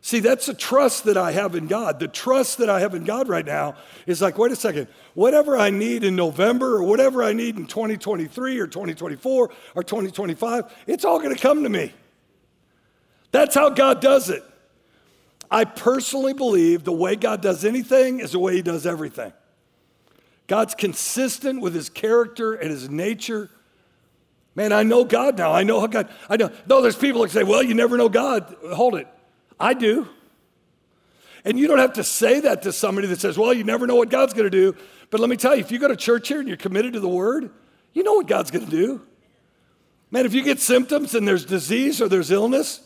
See, 0.04 0.20
that's 0.20 0.48
the 0.48 0.56
trust 0.56 1.04
that 1.04 1.16
I 1.16 1.32
have 1.32 1.56
in 1.56 1.68
God. 1.68 2.00
The 2.00 2.08
trust 2.08 2.58
that 2.58 2.70
I 2.70 2.80
have 2.80 2.96
in 2.96 3.04
God 3.04 3.30
right 3.30 3.46
now 3.46 3.76
is 4.08 4.20
like, 4.20 4.36
wait 4.38 4.52
a 4.52 4.56
second, 4.56 4.88
whatever 5.14 5.56
I 5.56 5.70
need 5.70 6.04
in 6.04 6.16
November 6.16 6.76
or 6.76 6.84
whatever 6.84 7.24
I 7.24 7.34
need 7.34 7.58
in 7.58 7.68
2023 7.68 8.60
or 8.60 8.66
2024 8.66 9.50
or 9.76 9.84
2025, 9.84 10.76
it's 10.88 11.06
all 11.06 11.20
going 11.20 11.36
to 11.36 11.42
come 11.42 11.62
to 11.64 11.70
me. 11.70 11.94
That's 13.32 13.56
how 13.56 13.70
God 13.70 14.02
does 14.02 14.30
it. 14.30 14.44
I 15.50 15.66
personally 15.66 16.34
believe 16.34 16.84
the 16.84 16.92
way 16.92 17.16
God 17.16 17.42
does 17.42 17.66
anything 17.66 18.20
is 18.20 18.32
the 18.32 18.40
way 18.40 18.56
He 18.56 18.62
does 18.62 18.86
everything. 18.86 19.34
God's 20.48 20.76
consistent 20.76 21.62
with 21.62 21.74
His 21.74 21.90
character 21.90 22.54
and 22.54 22.72
His 22.72 22.90
nature. 22.90 23.50
Man, 24.56 24.74
I 24.74 24.84
know 24.84 25.04
God 25.06 25.38
now. 25.38 25.54
I 25.54 25.64
know 25.64 25.80
how 25.80 25.88
God, 25.88 26.10
I 26.30 26.38
know. 26.38 26.52
No, 26.68 26.82
there's 26.82 26.96
people 26.96 27.22
that 27.24 27.32
say, 27.32 27.44
well, 27.44 27.64
you 27.64 27.74
never 27.74 27.98
know 27.98 28.10
God. 28.10 28.56
Hold 28.74 28.96
it. 28.96 29.08
I 29.60 29.74
do. 29.74 30.08
And 31.44 31.58
you 31.58 31.68
don't 31.68 31.80
have 31.80 31.94
to 31.94 32.04
say 32.04 32.42
that 32.42 32.64
to 32.64 32.72
somebody 32.72 33.08
that 33.08 33.20
says, 33.20 33.38
well, 33.38 33.54
you 33.54 33.64
never 33.64 33.88
know 33.88 33.96
what 33.96 34.10
God's 34.10 34.34
going 34.34 34.50
to 34.50 34.50
do. 34.50 34.76
But 35.10 35.20
let 35.20 35.30
me 35.30 35.38
tell 35.38 35.56
you, 35.56 35.62
if 35.62 35.72
you 35.72 35.80
go 35.80 35.88
to 35.88 35.96
church 35.96 36.28
here 36.28 36.40
and 36.40 36.48
you're 36.48 36.58
committed 36.58 36.94
to 36.94 37.00
the 37.00 37.10
word, 37.10 37.50
you 37.94 38.04
know 38.04 38.14
what 38.14 38.28
God's 38.28 38.52
going 38.52 38.66
to 38.66 38.72
do. 38.72 39.02
Man, 40.12 40.26
if 40.26 40.34
you 40.34 40.44
get 40.44 40.60
symptoms 40.60 41.16
and 41.16 41.28
there's 41.28 41.46
disease 41.46 42.02
or 42.02 42.10
there's 42.10 42.32
illness, 42.32 42.82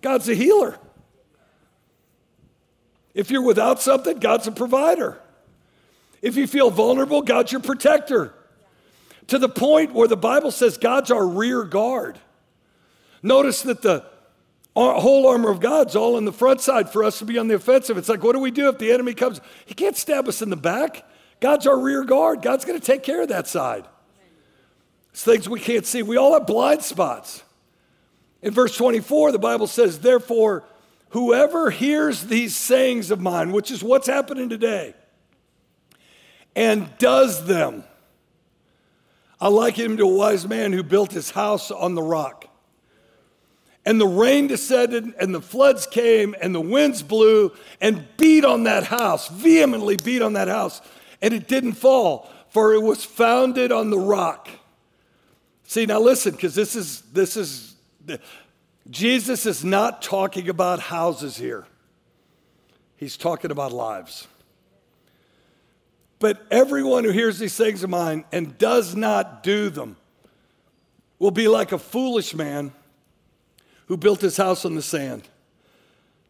God's 0.00 0.28
a 0.28 0.34
healer. 0.34 0.78
If 3.14 3.30
you're 3.30 3.42
without 3.42 3.80
something, 3.82 4.18
God's 4.18 4.46
a 4.46 4.52
provider. 4.52 5.20
If 6.22 6.36
you 6.36 6.46
feel 6.46 6.70
vulnerable, 6.70 7.22
God's 7.22 7.52
your 7.52 7.60
protector. 7.60 8.34
To 9.28 9.38
the 9.38 9.48
point 9.48 9.92
where 9.92 10.08
the 10.08 10.16
Bible 10.16 10.50
says 10.50 10.76
God's 10.76 11.10
our 11.10 11.26
rear 11.26 11.64
guard. 11.64 12.18
Notice 13.22 13.62
that 13.62 13.82
the 13.82 14.04
whole 14.74 15.26
armor 15.26 15.50
of 15.50 15.60
God's 15.60 15.96
all 15.96 16.16
on 16.16 16.24
the 16.24 16.32
front 16.32 16.60
side 16.60 16.90
for 16.90 17.04
us 17.04 17.18
to 17.18 17.24
be 17.24 17.38
on 17.38 17.48
the 17.48 17.54
offensive. 17.54 17.98
It's 17.98 18.08
like, 18.08 18.22
what 18.22 18.32
do 18.32 18.38
we 18.38 18.50
do 18.50 18.68
if 18.68 18.78
the 18.78 18.92
enemy 18.92 19.14
comes? 19.14 19.40
He 19.66 19.74
can't 19.74 19.96
stab 19.96 20.28
us 20.28 20.42
in 20.42 20.50
the 20.50 20.56
back. 20.56 21.04
God's 21.40 21.66
our 21.66 21.78
rear 21.78 22.04
guard. 22.04 22.42
God's 22.42 22.64
going 22.64 22.78
to 22.78 22.84
take 22.84 23.02
care 23.02 23.22
of 23.22 23.28
that 23.28 23.46
side. 23.46 23.86
It's 25.10 25.24
things 25.24 25.48
we 25.48 25.60
can't 25.60 25.84
see. 25.86 26.02
We 26.02 26.16
all 26.16 26.34
have 26.34 26.46
blind 26.46 26.82
spots. 26.82 27.42
In 28.42 28.52
verse 28.54 28.76
24, 28.76 29.32
the 29.32 29.38
Bible 29.38 29.66
says, 29.66 30.00
Therefore, 30.00 30.64
whoever 31.10 31.70
hears 31.70 32.24
these 32.24 32.56
sayings 32.56 33.10
of 33.10 33.20
mine, 33.20 33.52
which 33.52 33.70
is 33.70 33.82
what's 33.82 34.06
happening 34.06 34.48
today, 34.48 34.94
and 36.56 36.88
does 36.98 37.46
them, 37.46 37.84
I 39.40 39.48
liken 39.48 39.84
him 39.84 39.96
to 39.98 40.04
a 40.04 40.14
wise 40.14 40.46
man 40.46 40.72
who 40.72 40.82
built 40.82 41.12
his 41.12 41.30
house 41.30 41.70
on 41.70 41.94
the 41.94 42.02
rock. 42.02 42.46
And 43.86 43.98
the 43.98 44.06
rain 44.06 44.46
descended, 44.46 45.14
and 45.18 45.34
the 45.34 45.40
floods 45.40 45.86
came, 45.86 46.34
and 46.40 46.54
the 46.54 46.60
winds 46.60 47.02
blew 47.02 47.52
and 47.80 48.06
beat 48.18 48.44
on 48.44 48.64
that 48.64 48.84
house, 48.84 49.28
vehemently 49.28 49.96
beat 49.96 50.20
on 50.20 50.34
that 50.34 50.48
house, 50.48 50.82
and 51.22 51.32
it 51.32 51.48
didn't 51.48 51.72
fall, 51.72 52.30
for 52.50 52.74
it 52.74 52.82
was 52.82 53.04
founded 53.04 53.72
on 53.72 53.88
the 53.88 53.98
rock. 53.98 54.48
See, 55.64 55.86
now 55.86 56.00
listen, 56.00 56.32
because 56.32 56.54
this 56.54 56.76
is 56.76 57.00
this 57.12 57.36
is 57.36 57.69
Jesus 58.88 59.46
is 59.46 59.64
not 59.64 60.02
talking 60.02 60.48
about 60.48 60.80
houses 60.80 61.36
here. 61.36 61.66
He's 62.96 63.16
talking 63.16 63.50
about 63.50 63.72
lives. 63.72 64.26
But 66.18 66.46
everyone 66.50 67.04
who 67.04 67.10
hears 67.10 67.38
these 67.38 67.56
things 67.56 67.82
of 67.82 67.90
mine 67.90 68.24
and 68.30 68.58
does 68.58 68.94
not 68.94 69.42
do 69.42 69.70
them 69.70 69.96
will 71.18 71.30
be 71.30 71.48
like 71.48 71.72
a 71.72 71.78
foolish 71.78 72.34
man 72.34 72.72
who 73.86 73.96
built 73.96 74.20
his 74.20 74.36
house 74.36 74.64
on 74.64 74.74
the 74.74 74.82
sand. 74.82 75.28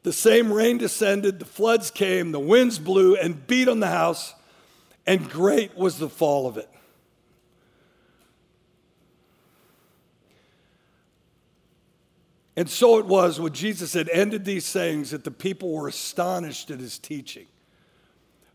The 0.02 0.12
same 0.12 0.52
rain 0.52 0.78
descended, 0.78 1.40
the 1.40 1.44
floods 1.44 1.90
came, 1.90 2.32
the 2.32 2.40
winds 2.40 2.78
blew 2.78 3.16
and 3.16 3.46
beat 3.46 3.68
on 3.68 3.80
the 3.80 3.88
house, 3.88 4.34
and 5.06 5.28
great 5.28 5.76
was 5.76 5.98
the 5.98 6.08
fall 6.08 6.46
of 6.46 6.56
it. 6.56 6.68
And 12.60 12.68
so 12.68 12.98
it 12.98 13.06
was 13.06 13.40
when 13.40 13.54
Jesus 13.54 13.94
had 13.94 14.10
ended 14.10 14.44
these 14.44 14.66
sayings 14.66 15.12
that 15.12 15.24
the 15.24 15.30
people 15.30 15.72
were 15.72 15.88
astonished 15.88 16.70
at 16.70 16.78
his 16.78 16.98
teaching. 16.98 17.46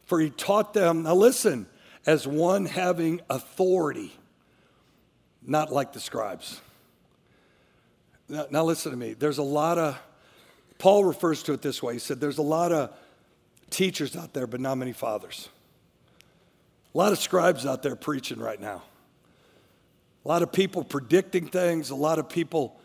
For 0.04 0.20
he 0.20 0.30
taught 0.30 0.76
them, 0.76 1.02
now 1.02 1.15
listen, 1.15 1.65
as 2.06 2.28
one 2.28 2.68
having 2.68 3.22
authority, 3.32 4.15
not 5.41 5.74
like 5.74 5.94
the 5.94 6.00
scribes. 6.00 6.62
Now, 8.30 8.46
now, 8.52 8.63
listen 8.63 8.91
to 8.91 8.98
me. 8.98 9.13
There's 9.13 9.39
a 9.39 9.44
lot 9.44 9.80
of, 9.80 10.00
Paul 10.78 11.04
refers 11.04 11.41
to 11.41 11.54
it 11.54 11.63
this 11.63 11.82
way. 11.82 11.94
He 11.94 12.00
said, 12.00 12.22
There's 12.22 12.38
a 12.38 12.44
lot 12.44 12.72
of 12.72 12.96
teachers 13.72 14.15
out 14.15 14.36
there, 14.36 14.46
but 14.46 14.60
not 14.60 14.78
many 14.78 14.94
fathers. 14.94 15.50
A 16.94 16.98
lot 17.00 17.12
of 17.12 17.18
scribes 17.18 17.65
out 17.65 17.82
there 17.82 17.96
preaching 17.96 18.38
right 18.38 18.62
now. 18.62 18.84
A 20.24 20.28
lot 20.28 20.44
of 20.44 20.52
people 20.52 20.84
predicting 20.84 21.48
things, 21.48 21.89
a 21.89 21.96
lot 21.96 22.20
of 22.20 22.30
people. 22.30 22.80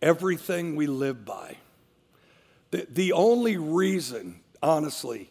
Everything 0.00 0.76
we 0.76 0.86
live 0.86 1.24
by. 1.24 1.56
The, 2.70 2.86
the 2.90 3.12
only 3.12 3.56
reason, 3.56 4.40
honestly, 4.62 5.30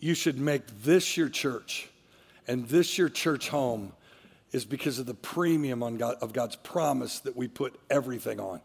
you 0.00 0.14
should 0.14 0.38
make 0.38 0.62
this 0.82 1.16
your 1.16 1.28
church 1.28 1.88
and 2.46 2.68
this 2.68 2.98
your 2.98 3.08
church 3.08 3.48
home 3.48 3.92
is 4.52 4.64
because 4.64 4.98
of 4.98 5.06
the 5.06 5.14
premium 5.14 5.82
on 5.82 5.96
God, 5.96 6.16
of 6.20 6.32
God's 6.32 6.56
promise 6.56 7.20
that 7.20 7.36
we 7.36 7.48
put 7.48 7.78
everything 7.90 8.38
on. 8.38 8.60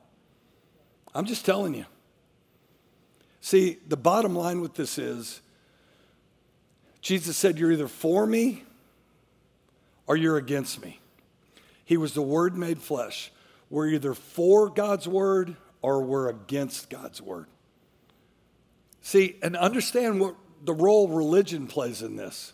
I'm 1.15 1.25
just 1.25 1.45
telling 1.45 1.73
you. 1.73 1.85
See, 3.41 3.77
the 3.87 3.97
bottom 3.97 4.35
line 4.35 4.61
with 4.61 4.75
this 4.75 4.97
is 4.97 5.41
Jesus 7.01 7.37
said, 7.37 7.57
You're 7.57 7.71
either 7.71 7.87
for 7.87 8.27
me 8.27 8.63
or 10.05 10.17
you're 10.17 10.37
against 10.37 10.81
me. 10.83 10.99
He 11.85 11.97
was 11.97 12.13
the 12.13 12.21
Word 12.21 12.55
made 12.55 12.79
flesh. 12.79 13.31
We're 13.69 13.87
either 13.87 14.13
for 14.13 14.69
God's 14.69 15.07
Word 15.07 15.55
or 15.81 16.01
we're 16.01 16.29
against 16.29 16.89
God's 16.89 17.21
Word. 17.21 17.47
See, 19.01 19.37
and 19.41 19.55
understand 19.55 20.19
what 20.19 20.35
the 20.63 20.73
role 20.73 21.07
religion 21.07 21.67
plays 21.67 22.01
in 22.01 22.15
this. 22.15 22.53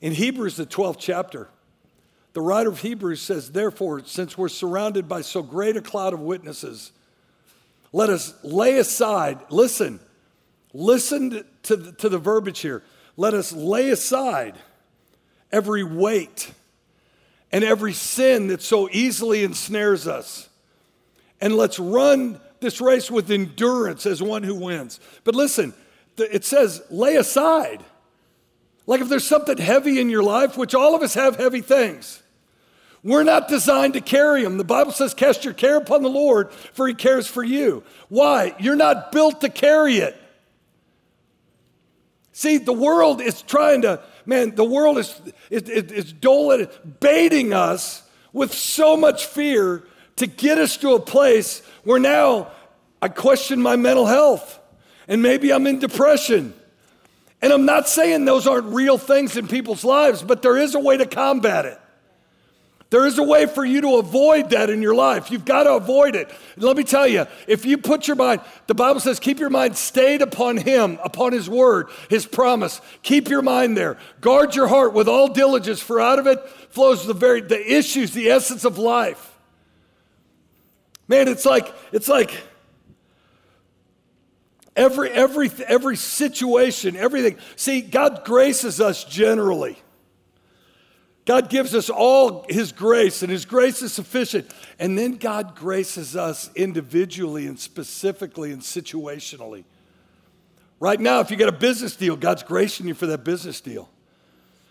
In 0.00 0.12
Hebrews, 0.12 0.56
the 0.56 0.66
12th 0.66 0.98
chapter, 0.98 1.48
the 2.32 2.40
writer 2.40 2.68
of 2.68 2.80
Hebrews 2.80 3.20
says, 3.20 3.52
Therefore, 3.52 4.04
since 4.04 4.36
we're 4.36 4.48
surrounded 4.48 5.08
by 5.08 5.22
so 5.22 5.42
great 5.42 5.76
a 5.76 5.80
cloud 5.80 6.12
of 6.12 6.20
witnesses, 6.20 6.92
let 7.92 8.10
us 8.10 8.34
lay 8.44 8.78
aside, 8.78 9.38
listen, 9.48 10.00
listen 10.74 11.44
to 11.62 11.76
the, 11.76 11.92
to 11.92 12.08
the 12.08 12.18
verbiage 12.18 12.60
here. 12.60 12.82
Let 13.16 13.32
us 13.32 13.52
lay 13.52 13.88
aside 13.90 14.56
every 15.50 15.82
weight 15.82 16.52
and 17.52 17.64
every 17.64 17.92
sin 17.92 18.48
that 18.48 18.62
so 18.62 18.88
easily 18.90 19.44
ensnares 19.44 20.06
us. 20.06 20.48
And 21.40 21.54
let's 21.56 21.78
run 21.78 22.40
this 22.60 22.80
race 22.80 23.10
with 23.10 23.30
endurance 23.30 24.06
as 24.06 24.22
one 24.22 24.42
who 24.42 24.54
wins. 24.54 25.00
But 25.24 25.34
listen, 25.34 25.74
it 26.16 26.44
says, 26.44 26.82
lay 26.90 27.16
aside. 27.16 27.84
Like 28.86 29.00
if 29.00 29.08
there's 29.08 29.26
something 29.26 29.58
heavy 29.58 30.00
in 30.00 30.10
your 30.10 30.22
life, 30.22 30.56
which 30.56 30.74
all 30.74 30.94
of 30.94 31.02
us 31.02 31.14
have 31.14 31.36
heavy 31.36 31.60
things, 31.60 32.22
we're 33.02 33.22
not 33.22 33.48
designed 33.48 33.94
to 33.94 34.00
carry 34.00 34.42
them. 34.42 34.58
The 34.58 34.64
Bible 34.64 34.92
says, 34.92 35.14
Cast 35.14 35.44
your 35.44 35.54
care 35.54 35.76
upon 35.76 36.02
the 36.02 36.08
Lord, 36.08 36.50
for 36.50 36.88
he 36.88 36.94
cares 36.94 37.28
for 37.28 37.44
you. 37.44 37.84
Why? 38.08 38.54
You're 38.58 38.76
not 38.76 39.12
built 39.12 39.42
to 39.42 39.48
carry 39.48 39.98
it. 39.98 40.16
See, 42.32 42.58
the 42.58 42.72
world 42.72 43.20
is 43.20 43.42
trying 43.42 43.82
to, 43.82 44.02
man, 44.26 44.54
the 44.54 44.64
world 44.64 44.98
is, 44.98 45.20
is, 45.50 45.62
is 45.68 46.12
doling, 46.12 46.68
baiting 47.00 47.52
us 47.52 48.02
with 48.32 48.52
so 48.52 48.96
much 48.96 49.26
fear 49.26 49.84
to 50.16 50.26
get 50.26 50.58
us 50.58 50.76
to 50.78 50.94
a 50.94 51.00
place 51.00 51.62
where 51.84 51.98
now 51.98 52.50
I 53.00 53.08
question 53.08 53.60
my 53.62 53.76
mental 53.76 54.06
health 54.06 54.58
and 55.08 55.22
maybe 55.22 55.52
I'm 55.52 55.66
in 55.66 55.78
depression 55.78 56.54
and 57.42 57.52
I'm 57.52 57.64
not 57.64 57.88
saying 57.88 58.24
those 58.24 58.46
aren't 58.46 58.74
real 58.74 58.98
things 58.98 59.36
in 59.36 59.46
people's 59.46 59.84
lives, 59.84 60.22
but 60.22 60.42
there 60.42 60.56
is 60.56 60.74
a 60.74 60.80
way 60.80 60.96
to 60.96 61.06
combat 61.06 61.66
it. 61.66 61.78
There 62.96 63.04
is 63.04 63.18
a 63.18 63.22
way 63.22 63.44
for 63.44 63.62
you 63.62 63.82
to 63.82 63.96
avoid 63.96 64.48
that 64.50 64.70
in 64.70 64.80
your 64.80 64.94
life. 64.94 65.30
You've 65.30 65.44
got 65.44 65.64
to 65.64 65.74
avoid 65.74 66.16
it. 66.16 66.30
Let 66.56 66.78
me 66.78 66.82
tell 66.82 67.06
you, 67.06 67.26
if 67.46 67.66
you 67.66 67.76
put 67.76 68.08
your 68.08 68.16
mind, 68.16 68.40
the 68.68 68.74
Bible 68.74 69.00
says, 69.00 69.20
keep 69.20 69.38
your 69.38 69.50
mind 69.50 69.76
stayed 69.76 70.22
upon 70.22 70.56
Him, 70.56 70.98
upon 71.04 71.34
His 71.34 71.46
word, 71.46 71.90
His 72.08 72.24
promise. 72.24 72.80
Keep 73.02 73.28
your 73.28 73.42
mind 73.42 73.76
there. 73.76 73.98
Guard 74.22 74.54
your 74.54 74.66
heart 74.66 74.94
with 74.94 75.08
all 75.08 75.28
diligence, 75.28 75.78
for 75.78 76.00
out 76.00 76.18
of 76.18 76.26
it 76.26 76.40
flows 76.70 77.06
the 77.06 77.12
very 77.12 77.42
the 77.42 77.70
issues, 77.70 78.12
the 78.12 78.30
essence 78.30 78.64
of 78.64 78.78
life. 78.78 79.36
Man, 81.06 81.28
it's 81.28 81.44
like, 81.44 81.70
it's 81.92 82.08
like, 82.08 82.32
Every, 84.74 85.10
every, 85.10 85.50
every 85.66 85.96
situation, 85.96 86.96
everything. 86.96 87.36
See, 87.56 87.82
God 87.82 88.24
graces 88.24 88.80
us 88.80 89.04
generally. 89.04 89.76
God 91.26 91.50
gives 91.50 91.74
us 91.74 91.90
all 91.90 92.46
His 92.48 92.72
grace, 92.72 93.22
and 93.22 93.30
His 93.30 93.44
grace 93.44 93.82
is 93.82 93.92
sufficient. 93.92 94.50
And 94.78 94.96
then 94.96 95.16
God 95.16 95.56
graces 95.56 96.16
us 96.16 96.50
individually 96.54 97.46
and 97.46 97.58
specifically 97.58 98.52
and 98.52 98.62
situationally. 98.62 99.64
Right 100.78 101.00
now, 101.00 101.20
if 101.20 101.30
you 101.30 101.36
got 101.36 101.48
a 101.48 101.52
business 101.52 101.96
deal, 101.96 102.16
God's 102.16 102.44
gracing 102.44 102.86
you 102.86 102.94
for 102.94 103.06
that 103.06 103.24
business 103.24 103.60
deal. 103.60 103.88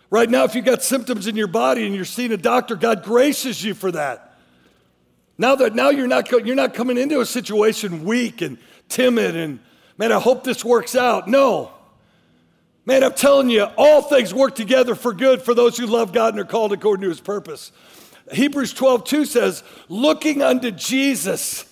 Right 0.08 0.30
now, 0.30 0.44
if 0.44 0.54
you 0.54 0.62
got 0.62 0.82
symptoms 0.82 1.26
in 1.26 1.36
your 1.36 1.48
body 1.48 1.84
and 1.84 1.94
you're 1.94 2.04
seeing 2.04 2.32
a 2.32 2.36
doctor, 2.36 2.74
God 2.76 3.02
graces 3.02 3.62
you 3.62 3.74
for 3.74 3.90
that. 3.92 4.38
Now 5.36 5.56
that 5.56 5.74
now 5.74 5.90
you're 5.90 6.06
not 6.06 6.30
you're 6.30 6.54
not 6.54 6.72
coming 6.72 6.96
into 6.96 7.20
a 7.20 7.26
situation 7.26 8.04
weak 8.04 8.40
and 8.40 8.56
timid 8.88 9.36
and 9.36 9.58
man, 9.98 10.12
I 10.12 10.20
hope 10.20 10.44
this 10.44 10.64
works 10.64 10.94
out. 10.94 11.28
No. 11.28 11.72
Man, 12.86 13.02
I'm 13.02 13.14
telling 13.14 13.50
you, 13.50 13.64
all 13.76 14.00
things 14.00 14.32
work 14.32 14.54
together 14.54 14.94
for 14.94 15.12
good 15.12 15.42
for 15.42 15.54
those 15.54 15.76
who 15.76 15.86
love 15.86 16.12
God 16.12 16.34
and 16.34 16.40
are 16.40 16.44
called 16.44 16.72
according 16.72 17.02
to 17.02 17.08
his 17.08 17.20
purpose. 17.20 17.72
Hebrews 18.32 18.72
12, 18.72 19.04
2 19.04 19.24
says, 19.24 19.64
looking 19.88 20.40
unto 20.40 20.70
Jesus, 20.70 21.64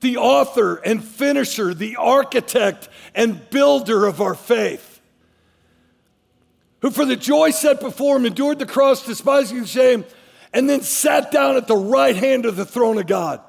the 0.00 0.18
author 0.18 0.76
and 0.76 1.02
finisher, 1.02 1.72
the 1.72 1.96
architect 1.96 2.90
and 3.14 3.48
builder 3.48 4.06
of 4.06 4.20
our 4.20 4.34
faith, 4.34 5.00
who 6.82 6.90
for 6.90 7.06
the 7.06 7.16
joy 7.16 7.50
set 7.50 7.80
before 7.80 8.16
him 8.16 8.26
endured 8.26 8.58
the 8.58 8.66
cross, 8.66 9.06
despising 9.06 9.64
shame, 9.64 10.04
and 10.52 10.68
then 10.68 10.82
sat 10.82 11.30
down 11.30 11.56
at 11.56 11.66
the 11.66 11.76
right 11.76 12.16
hand 12.16 12.44
of 12.44 12.56
the 12.56 12.66
throne 12.66 12.98
of 12.98 13.06
God. 13.06 13.40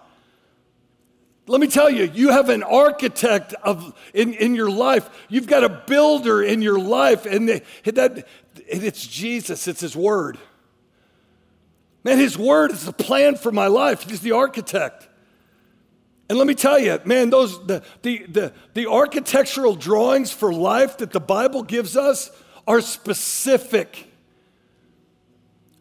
Let 1.48 1.60
me 1.60 1.68
tell 1.68 1.90
you, 1.90 2.04
you 2.14 2.30
have 2.30 2.50
an 2.50 2.64
architect 2.64 3.54
of, 3.64 3.94
in, 4.14 4.34
in 4.34 4.56
your 4.56 4.70
life. 4.70 5.10
You've 5.28 5.48
got 5.48 5.64
a 5.64 5.70
builder 5.70 6.44
in 6.44 6.62
your 6.62 6.80
life, 6.80 7.26
and 7.26 7.50
that, 7.50 8.28
it's 8.68 9.06
Jesus, 9.06 9.68
it's 9.68 9.82
His 9.82 9.96
Word. 9.96 10.38
Man, 12.04 12.18
His 12.18 12.38
Word 12.38 12.72
is 12.72 12.86
the 12.86 12.94
plan 12.94 13.36
for 13.36 13.52
my 13.52 13.68
life. 13.68 14.04
He's 14.04 14.22
the 14.22 14.34
architect. 14.34 15.08
And 16.30 16.38
let 16.38 16.48
me 16.48 16.56
tell 16.56 16.80
you, 16.80 17.00
man, 17.06 17.30
those 17.30 17.66
the, 17.66 17.84
the, 18.04 18.26
the, 18.28 18.54
the 18.74 18.88
architectural 18.90 19.76
drawings 19.76 20.32
for 20.32 20.54
life 20.54 21.00
that 21.00 21.12
the 21.12 21.20
Bible 21.20 21.64
gives 21.64 21.98
us 21.98 22.32
are 22.68 22.82
specific. 22.82 24.08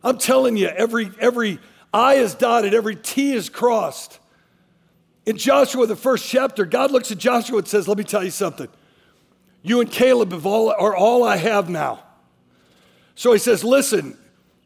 I'm 0.03 0.19
telling 0.19 0.57
you, 0.57 0.69
every, 0.69 1.11
every 1.21 1.61
I 1.93 2.15
is 2.15 2.35
dotted, 2.35 2.73
every 2.73 2.97
T 2.97 3.33
is 3.33 3.49
crossed. 3.49 4.19
In 5.27 5.37
Joshua, 5.37 5.87
the 5.87 5.97
first 5.97 6.29
chapter, 6.29 6.65
God 6.65 6.91
looks 6.91 7.13
at 7.13 7.19
Joshua 7.19 7.59
and 7.59 7.69
says, 7.69 7.87
Let 7.87 7.99
me 7.99 8.05
tell 8.05 8.25
you 8.25 8.31
something. 8.31 8.69
You 9.63 9.81
and 9.81 9.91
Caleb 9.91 10.33
all, 10.47 10.71
are 10.71 10.97
all 10.97 11.23
I 11.23 11.37
have 11.37 11.69
now. 11.69 12.03
So 13.15 13.33
he 13.33 13.39
says, 13.39 13.63
Listen, 13.63 14.17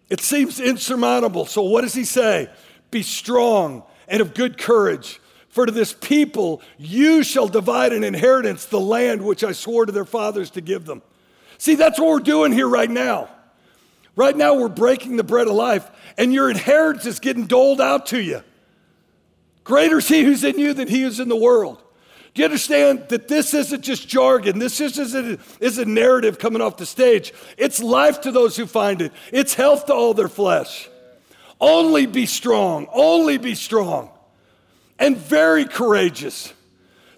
it 0.08 0.20
seems 0.20 0.60
insurmountable. 0.60 1.46
So 1.46 1.62
what 1.62 1.80
does 1.82 1.94
he 1.94 2.04
say? 2.04 2.48
Be 2.90 3.02
strong 3.02 3.82
and 4.06 4.20
of 4.20 4.34
good 4.34 4.58
courage. 4.58 5.20
For 5.48 5.66
to 5.66 5.72
this 5.72 5.92
people 5.92 6.62
you 6.78 7.22
shall 7.22 7.46
divide 7.46 7.92
an 7.92 8.02
inheritance, 8.02 8.64
the 8.64 8.80
land 8.80 9.22
which 9.22 9.44
I 9.44 9.52
swore 9.52 9.86
to 9.86 9.92
their 9.92 10.04
fathers 10.04 10.50
to 10.50 10.60
give 10.60 10.84
them. 10.84 11.02
See, 11.58 11.76
that's 11.76 11.98
what 11.98 12.08
we're 12.08 12.18
doing 12.20 12.52
here 12.52 12.68
right 12.68 12.90
now. 12.90 13.28
Right 14.16 14.36
now, 14.36 14.54
we're 14.54 14.68
breaking 14.68 15.16
the 15.16 15.24
bread 15.24 15.48
of 15.48 15.54
life, 15.54 15.90
and 16.16 16.32
your 16.32 16.48
inheritance 16.48 17.06
is 17.06 17.18
getting 17.18 17.46
doled 17.46 17.80
out 17.80 18.06
to 18.06 18.20
you. 18.20 18.42
Greater 19.64 19.98
is 19.98 20.08
he 20.08 20.22
who's 20.22 20.44
in 20.44 20.58
you 20.58 20.74
than 20.74 20.88
he 20.88 21.02
who's 21.02 21.18
in 21.18 21.28
the 21.28 21.36
world. 21.36 21.82
Do 22.34 22.42
you 22.42 22.46
understand 22.46 23.08
that 23.08 23.28
this 23.28 23.54
isn't 23.54 23.82
just 23.82 24.08
jargon? 24.08 24.58
This 24.58 24.80
isn't 24.80 25.40
is 25.60 25.78
a 25.78 25.84
narrative 25.84 26.38
coming 26.38 26.60
off 26.60 26.76
the 26.76 26.86
stage. 26.86 27.32
It's 27.56 27.80
life 27.80 28.20
to 28.22 28.32
those 28.32 28.56
who 28.56 28.66
find 28.66 29.00
it. 29.00 29.12
It's 29.32 29.54
health 29.54 29.86
to 29.86 29.94
all 29.94 30.14
their 30.14 30.28
flesh. 30.28 30.88
Only 31.60 32.06
be 32.06 32.26
strong. 32.26 32.88
Only 32.92 33.38
be 33.38 33.54
strong. 33.54 34.10
And 34.98 35.16
very 35.16 35.64
courageous 35.64 36.52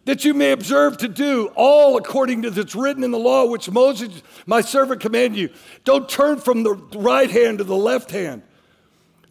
that 0.04 0.24
you 0.24 0.34
may 0.34 0.52
observe 0.52 0.98
to 0.98 1.08
do 1.08 1.50
all 1.56 1.96
according 1.96 2.42
to 2.42 2.50
that's 2.50 2.76
written 2.76 3.02
in 3.02 3.10
the 3.10 3.18
law 3.18 3.44
which 3.46 3.68
Moses, 3.70 4.22
my 4.46 4.60
servant, 4.60 5.00
commanded 5.00 5.38
you. 5.38 5.50
Don't 5.84 6.08
turn 6.08 6.38
from 6.38 6.62
the 6.62 6.74
right 6.94 7.30
hand 7.30 7.58
to 7.58 7.64
the 7.64 7.76
left 7.76 8.12
hand, 8.12 8.42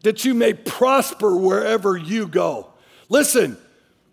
that 0.03 0.25
you 0.25 0.33
may 0.33 0.53
prosper 0.53 1.35
wherever 1.37 1.95
you 1.95 2.27
go. 2.27 2.71
Listen, 3.09 3.57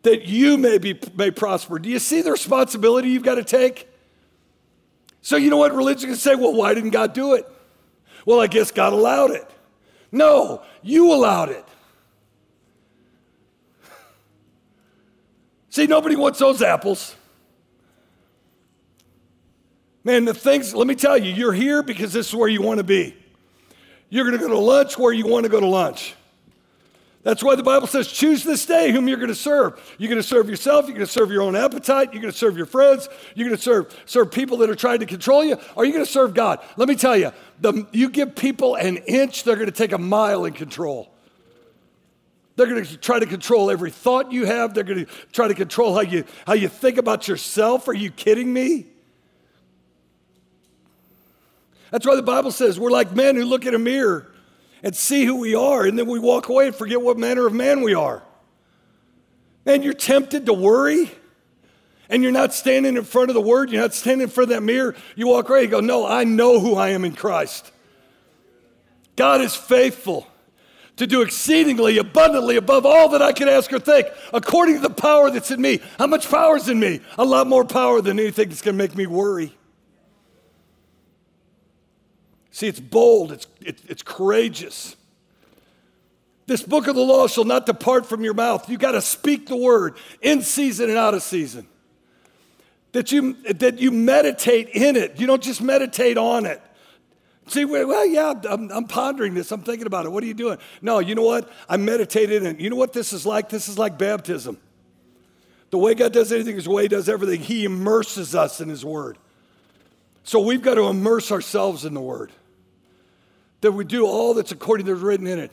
that 0.03 0.25
you 0.25 0.59
may 0.59 0.79
be 0.79 0.99
may 1.15 1.31
prosper. 1.31 1.79
Do 1.79 1.89
you 1.89 1.99
see 1.99 2.23
the 2.23 2.33
responsibility 2.33 3.09
you've 3.09 3.23
got 3.23 3.37
to 3.37 3.45
take? 3.45 3.89
So 5.21 5.37
you 5.37 5.51
know 5.51 5.57
what 5.57 5.75
religion 5.75 6.11
can 6.11 6.19
say? 6.19 6.35
Well, 6.35 6.55
why 6.55 6.75
didn't 6.75 6.91
God 6.91 7.13
do 7.13 7.35
it? 7.35 7.47
Well, 8.27 8.41
I 8.41 8.49
guess 8.49 8.71
God 8.71 8.93
allowed 8.93 9.31
it. 9.31 9.49
No, 10.11 10.63
you 10.83 11.13
allowed 11.13 11.51
it. 11.51 11.65
See, 15.71 15.87
nobody 15.87 16.17
wants 16.17 16.39
those 16.39 16.61
apples. 16.61 17.17
Man, 20.05 20.25
the 20.25 20.35
things, 20.35 20.75
let 20.75 20.87
me 20.87 20.95
tell 20.95 21.17
you, 21.17 21.33
you're 21.33 21.53
here 21.53 21.83
because 21.83 22.13
this 22.13 22.29
is 22.29 22.35
where 22.35 22.49
you 22.49 22.61
want 22.61 22.79
to 22.79 22.85
be. 22.85 23.17
You're 24.11 24.27
going 24.27 24.39
to 24.39 24.45
go 24.45 24.53
to 24.53 24.59
lunch 24.59 24.99
where 24.99 25.13
you 25.13 25.27
want 25.27 25.45
to 25.45 25.49
go 25.49 25.61
to 25.61 25.67
lunch. 25.67 26.15
That's 27.25 27.43
why 27.43 27.55
the 27.55 27.63
Bible 27.63 27.87
says, 27.87 28.09
choose 28.09 28.43
this 28.43 28.67
day 28.67 28.91
whom 28.91 29.07
you're 29.07 29.19
going 29.19 29.29
to 29.29 29.35
serve. 29.35 29.81
You're 29.97 30.09
going 30.09 30.21
to 30.21 30.27
serve 30.27 30.49
yourself, 30.49 30.87
you're 30.87 30.97
going 30.97 31.07
to 31.07 31.13
serve 31.13 31.31
your 31.31 31.43
own 31.43 31.55
appetite, 31.55 32.13
you're 32.13 32.21
going 32.21 32.33
to 32.33 32.39
serve 32.39 32.57
your 32.57 32.67
friends, 32.67 33.09
you're 33.37 33.47
going 33.47 33.57
to 33.57 33.63
serve, 33.63 33.97
serve 34.07 34.33
people 34.33 34.57
that 34.59 34.71
are 34.71 34.75
trying 34.75 34.99
to 35.01 35.07
control 35.07 35.45
you, 35.45 35.57
or 35.77 35.85
you're 35.85 35.93
going 35.93 36.05
to 36.05 36.11
serve 36.11 36.35
God. 36.35 36.59
Let 36.77 36.89
me 36.89 36.97
tell 36.97 37.17
you, 37.17 37.31
the, 37.61 37.87
you 37.93 38.09
give 38.11 38.35
people 38.35 38.75
an 38.75 38.97
inch, 38.97 39.45
they're 39.45 39.55
going 39.55 39.67
to 39.67 39.73
take 39.73 39.93
a 39.93 39.99
mile 39.99 40.45
in 40.47 40.53
control. 40.53 41.13
They're 42.57 42.67
going 42.67 42.85
to 42.85 42.97
try 42.97 43.21
to 43.21 43.27
control 43.27 43.71
every 43.71 43.93
thought 43.93 44.33
you 44.33 44.45
have. 44.45 44.75
They're 44.75 44.85
going 44.85 45.07
to 45.07 45.13
try 45.33 45.47
to 45.47 45.55
control 45.55 45.95
how 45.95 46.01
you, 46.01 46.25
how 46.45 46.55
you 46.55 46.69
think 46.69 46.99
about 46.99 47.29
yourself. 47.29 47.87
Are 47.87 47.95
you 47.95 48.11
kidding 48.11 48.53
me? 48.53 48.87
That's 51.93 52.07
why 52.07 52.17
the 52.17 52.23
Bible 52.23 52.51
says 52.51 52.81
we're 52.81 52.91
like 52.91 53.13
men 53.15 53.37
who 53.37 53.45
look 53.45 53.65
in 53.65 53.75
a 53.75 53.79
mirror 53.79 54.32
and 54.83 54.97
see 54.97 55.25
who 55.25 55.37
we 55.37 55.55
are, 55.55 55.85
and 55.85 55.99
then 55.99 56.07
we 56.07 56.19
walk 56.19 56.49
away 56.49 56.67
and 56.67 56.77
forget 56.77 57.01
what 57.01 57.19
manner 57.19 57.47
of 57.47 57.53
man 57.53 57.83
we 57.83 57.95
are. 57.95 58.23
And 59.65 59.85
you're 59.85 59.95
tempted 59.95 60.47
to 60.47 60.53
worry, 60.53 61.11
and 62.09 62.23
you're 62.23 62.33
not 62.33 62.53
standing 62.53 62.97
in 62.97 63.05
front 63.05 63.31
of 63.31 63.35
the 63.35 63.41
word, 63.41 63.71
you're 63.71 63.81
not 63.81 63.95
standing 63.95 64.25
in 64.25 64.29
front 64.29 64.51
of 64.51 64.57
that 64.57 64.63
mirror. 64.63 64.95
You 65.15 65.29
walk 65.29 65.49
away, 65.49 65.63
you 65.63 65.69
go, 65.69 65.81
No, 65.81 66.07
I 66.07 66.25
know 66.25 66.59
who 66.61 66.75
I 66.75 66.91
am 66.91 67.05
in 67.05 67.15
Christ. 67.15 67.71
God 69.15 69.41
is 69.41 69.55
faithful 69.55 70.27
to 70.97 71.07
do 71.07 71.23
exceedingly 71.23 71.99
abundantly 71.99 72.57
above 72.57 72.85
all 72.85 73.11
that 73.11 73.23
I 73.23 73.33
can 73.33 73.49
ask 73.49 73.73
or 73.73 73.79
think, 73.79 74.09
according 74.33 74.77
to 74.77 74.81
the 74.83 74.91
power 74.91 75.31
that's 75.31 75.51
in 75.51 75.61
me. 75.61 75.81
How 75.99 76.07
much 76.07 76.31
power 76.31 76.57
is 76.57 76.69
in 76.69 76.79
me? 76.79 77.01
A 77.19 77.25
lot 77.25 77.47
more 77.47 77.65
power 77.65 78.01
than 78.01 78.19
anything 78.19 78.49
that's 78.49 78.63
going 78.63 78.77
to 78.77 78.79
make 78.79 78.95
me 78.95 79.07
worry. 79.07 79.55
See, 82.53 82.69
it's 82.69 82.79
bold, 82.79 83.33
it's, 83.33 83.47
it, 83.63 83.81
it's 83.89 84.03
courageous. 84.03 84.95
This 86.47 86.63
book 86.63 86.87
of 86.87 86.95
the 86.95 87.03
law 87.03 87.27
shall 87.27 87.45
not 87.45 87.65
depart 87.65 88.05
from 88.05 88.23
your 88.23 88.35
mouth. 88.35 88.69
You 88.69 88.77
got 88.77 88.93
to 88.93 89.01
speak 89.01 89.47
the 89.47 89.57
word 89.57 89.97
in 90.21 90.43
season 90.43 90.91
and 90.91 90.99
out 90.99 91.15
of 91.15 91.23
season. 91.23 91.67
That 92.93 93.11
you, 93.11 93.35
that 93.45 93.79
you 93.79 93.91
meditate 93.91 94.69
in 94.69 94.97
it. 94.97 95.19
You 95.19 95.27
don't 95.27 95.43
just 95.43 95.63
meditate 95.63 96.19
on 96.19 96.45
it. 96.45 96.61
See, 97.47 97.65
well, 97.65 98.07
yeah, 98.07 98.35
I'm, 98.49 98.71
I'm, 98.71 98.85
pondering 98.85 99.33
this. 99.33 99.51
I'm 99.51 99.63
thinking 99.63 99.87
about 99.87 100.05
it. 100.05 100.13
What 100.13 100.23
are 100.23 100.27
you 100.27 100.35
doing? 100.35 100.59
No, 100.83 100.99
you 100.99 101.15
know 101.15 101.23
what? 101.23 101.51
I 101.71 101.79
meditated, 101.79 102.45
and 102.45 102.61
you 102.61 102.69
know 102.69 102.77
what 102.77 102.93
this 102.93 103.15
is 103.15 103.25
like? 103.25 103.49
This 103.49 103.67
is 103.67 103.79
like 103.79 103.97
baptism. 103.97 104.59
The 105.71 105.79
way 105.79 105.95
God 105.95 106.13
does 106.13 106.31
anything 106.33 106.57
is 106.57 106.65
the 106.65 106.71
way 106.71 106.83
He 106.83 106.89
does 106.89 107.09
everything. 107.09 107.41
He 107.41 107.65
immerses 107.65 108.35
us 108.35 108.61
in 108.61 108.69
His 108.69 108.85
Word. 108.85 109.17
So 110.23 110.39
we've 110.41 110.63
got 110.63 110.75
to 110.75 110.85
immerse 110.85 111.33
ourselves 111.33 111.87
in 111.87 111.95
the 111.95 112.01
Word 112.01 112.31
that 113.63 113.73
we 113.73 113.85
do 113.85 114.07
all 114.07 114.35
that's 114.35 114.53
according 114.53 114.87
to 114.87 114.95
written 114.95 115.27
in 115.27 115.39
it. 115.39 115.53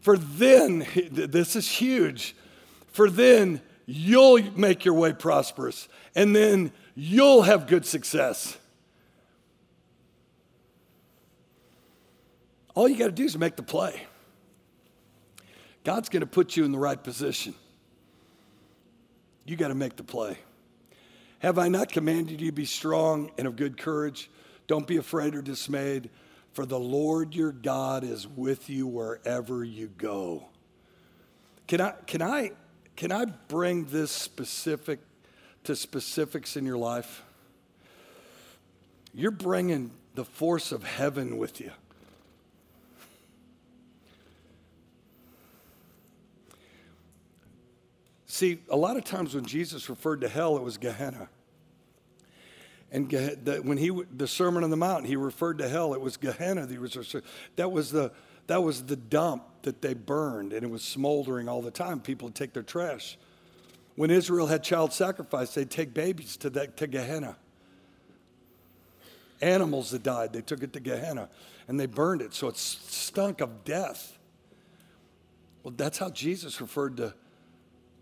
For 0.00 0.18
then, 0.18 0.86
this 1.10 1.56
is 1.56 1.68
huge, 1.68 2.34
for 2.88 3.08
then 3.08 3.62
you'll 3.86 4.42
make 4.58 4.84
your 4.84 4.94
way 4.94 5.12
prosperous, 5.12 5.88
and 6.14 6.34
then 6.34 6.72
you'll 6.94 7.42
have 7.42 7.66
good 7.66 7.86
success. 7.86 8.58
All 12.74 12.88
you 12.88 12.96
got 12.96 13.06
to 13.06 13.12
do 13.12 13.24
is 13.24 13.38
make 13.38 13.56
the 13.56 13.62
play. 13.62 14.02
God's 15.84 16.08
going 16.08 16.22
to 16.22 16.26
put 16.26 16.56
you 16.56 16.64
in 16.64 16.72
the 16.72 16.78
right 16.78 17.02
position. 17.02 17.54
You 19.44 19.56
got 19.56 19.68
to 19.68 19.74
make 19.74 19.96
the 19.96 20.02
play. 20.02 20.38
Have 21.40 21.58
I 21.58 21.68
not 21.68 21.92
commanded 21.92 22.40
you 22.40 22.50
be 22.50 22.64
strong 22.64 23.30
and 23.36 23.46
of 23.46 23.56
good 23.56 23.76
courage? 23.76 24.30
Don't 24.66 24.86
be 24.86 24.96
afraid 24.96 25.34
or 25.34 25.42
dismayed 25.42 26.08
for 26.54 26.64
the 26.64 26.78
Lord 26.78 27.34
your 27.34 27.50
God 27.50 28.04
is 28.04 28.26
with 28.28 28.70
you 28.70 28.86
wherever 28.86 29.64
you 29.64 29.88
go. 29.88 30.46
Can 31.66 31.80
I, 31.80 31.94
can 32.06 32.22
I, 32.22 32.52
can 32.94 33.10
I 33.10 33.24
bring 33.24 33.86
this 33.86 34.12
specific 34.12 35.00
to 35.64 35.74
specifics 35.74 36.56
in 36.56 36.64
your 36.64 36.78
life? 36.78 37.24
You're 39.12 39.32
bringing 39.32 39.90
the 40.14 40.24
force 40.24 40.70
of 40.70 40.84
heaven 40.84 41.38
with 41.38 41.60
you. 41.60 41.72
See, 48.26 48.60
a 48.68 48.76
lot 48.76 48.96
of 48.96 49.04
times 49.04 49.34
when 49.34 49.44
Jesus 49.44 49.88
referred 49.88 50.20
to 50.20 50.28
hell, 50.28 50.56
it 50.56 50.62
was 50.62 50.76
Gehenna. 50.76 51.28
And 52.94 53.10
when 53.64 53.76
he 53.76 53.90
the 54.16 54.28
Sermon 54.28 54.62
on 54.62 54.70
the 54.70 54.76
Mount, 54.76 55.04
he 55.04 55.16
referred 55.16 55.58
to 55.58 55.68
hell. 55.68 55.94
It 55.94 56.00
was 56.00 56.16
Gehenna. 56.16 56.64
That 57.56 57.72
was, 57.72 57.90
the 57.90 58.12
that 58.46 58.62
was 58.62 58.84
the 58.84 58.94
dump 58.94 59.42
that 59.62 59.82
they 59.82 59.94
burned, 59.94 60.52
and 60.52 60.62
it 60.62 60.70
was 60.70 60.82
smoldering 60.82 61.48
all 61.48 61.60
the 61.60 61.72
time. 61.72 61.98
People 61.98 62.26
would 62.26 62.36
take 62.36 62.52
their 62.52 62.62
trash. 62.62 63.18
When 63.96 64.12
Israel 64.12 64.46
had 64.46 64.62
child 64.62 64.92
sacrifice, 64.92 65.54
they'd 65.54 65.70
take 65.70 65.92
babies 65.92 66.36
to 66.38 66.50
that 66.50 66.76
to 66.76 66.86
Gehenna. 66.86 67.36
Animals 69.40 69.90
that 69.90 70.04
died, 70.04 70.32
they 70.32 70.40
took 70.40 70.62
it 70.62 70.72
to 70.74 70.80
Gehenna, 70.80 71.28
and 71.66 71.80
they 71.80 71.86
burned 71.86 72.22
it, 72.22 72.32
so 72.32 72.46
it 72.46 72.56
stunk 72.56 73.40
of 73.40 73.64
death. 73.64 74.16
Well, 75.64 75.74
that's 75.76 75.98
how 75.98 76.10
Jesus 76.10 76.60
referred 76.60 76.96
to 76.98 77.12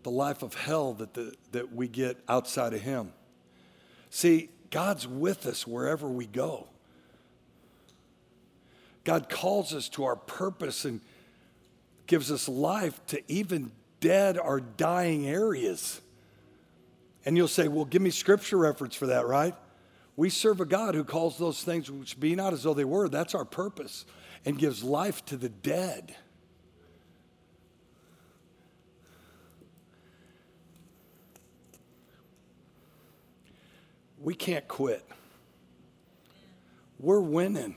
the 0.03 0.11
life 0.11 0.43
of 0.43 0.53
hell 0.53 0.93
that, 0.93 1.15
the, 1.15 1.33
that 1.51 1.73
we 1.73 1.87
get 1.87 2.17
outside 2.29 2.75
of 2.75 2.81
Him. 2.81 3.11
See, 4.11 4.49
God's 4.73 5.07
with 5.07 5.45
us 5.45 5.67
wherever 5.67 6.07
we 6.07 6.25
go. 6.25 6.65
God 9.03 9.29
calls 9.29 9.71
us 9.71 9.87
to 9.89 10.05
our 10.05 10.15
purpose 10.15 10.83
and 10.83 10.99
gives 12.07 12.31
us 12.31 12.49
life 12.49 12.99
to 13.07 13.21
even 13.31 13.71
dead 13.99 14.35
or 14.39 14.61
dying 14.61 15.27
areas. 15.27 16.01
And 17.23 17.37
you'll 17.37 17.47
say, 17.47 17.67
well, 17.67 17.85
give 17.85 18.01
me 18.01 18.09
scripture 18.09 18.57
reference 18.57 18.95
for 18.95 19.05
that, 19.05 19.27
right? 19.27 19.53
We 20.15 20.31
serve 20.31 20.59
a 20.59 20.65
God 20.65 20.95
who 20.95 21.03
calls 21.03 21.37
those 21.37 21.61
things 21.61 21.91
which 21.91 22.19
be 22.19 22.33
not 22.33 22.51
as 22.51 22.63
though 22.63 22.73
they 22.73 22.83
were. 22.83 23.07
That's 23.07 23.35
our 23.35 23.45
purpose 23.45 24.05
and 24.43 24.57
gives 24.57 24.83
life 24.83 25.23
to 25.25 25.37
the 25.37 25.49
dead. 25.49 26.15
We 34.23 34.33
can't 34.33 34.67
quit. 34.67 35.05
We're 36.99 37.19
winning. 37.19 37.75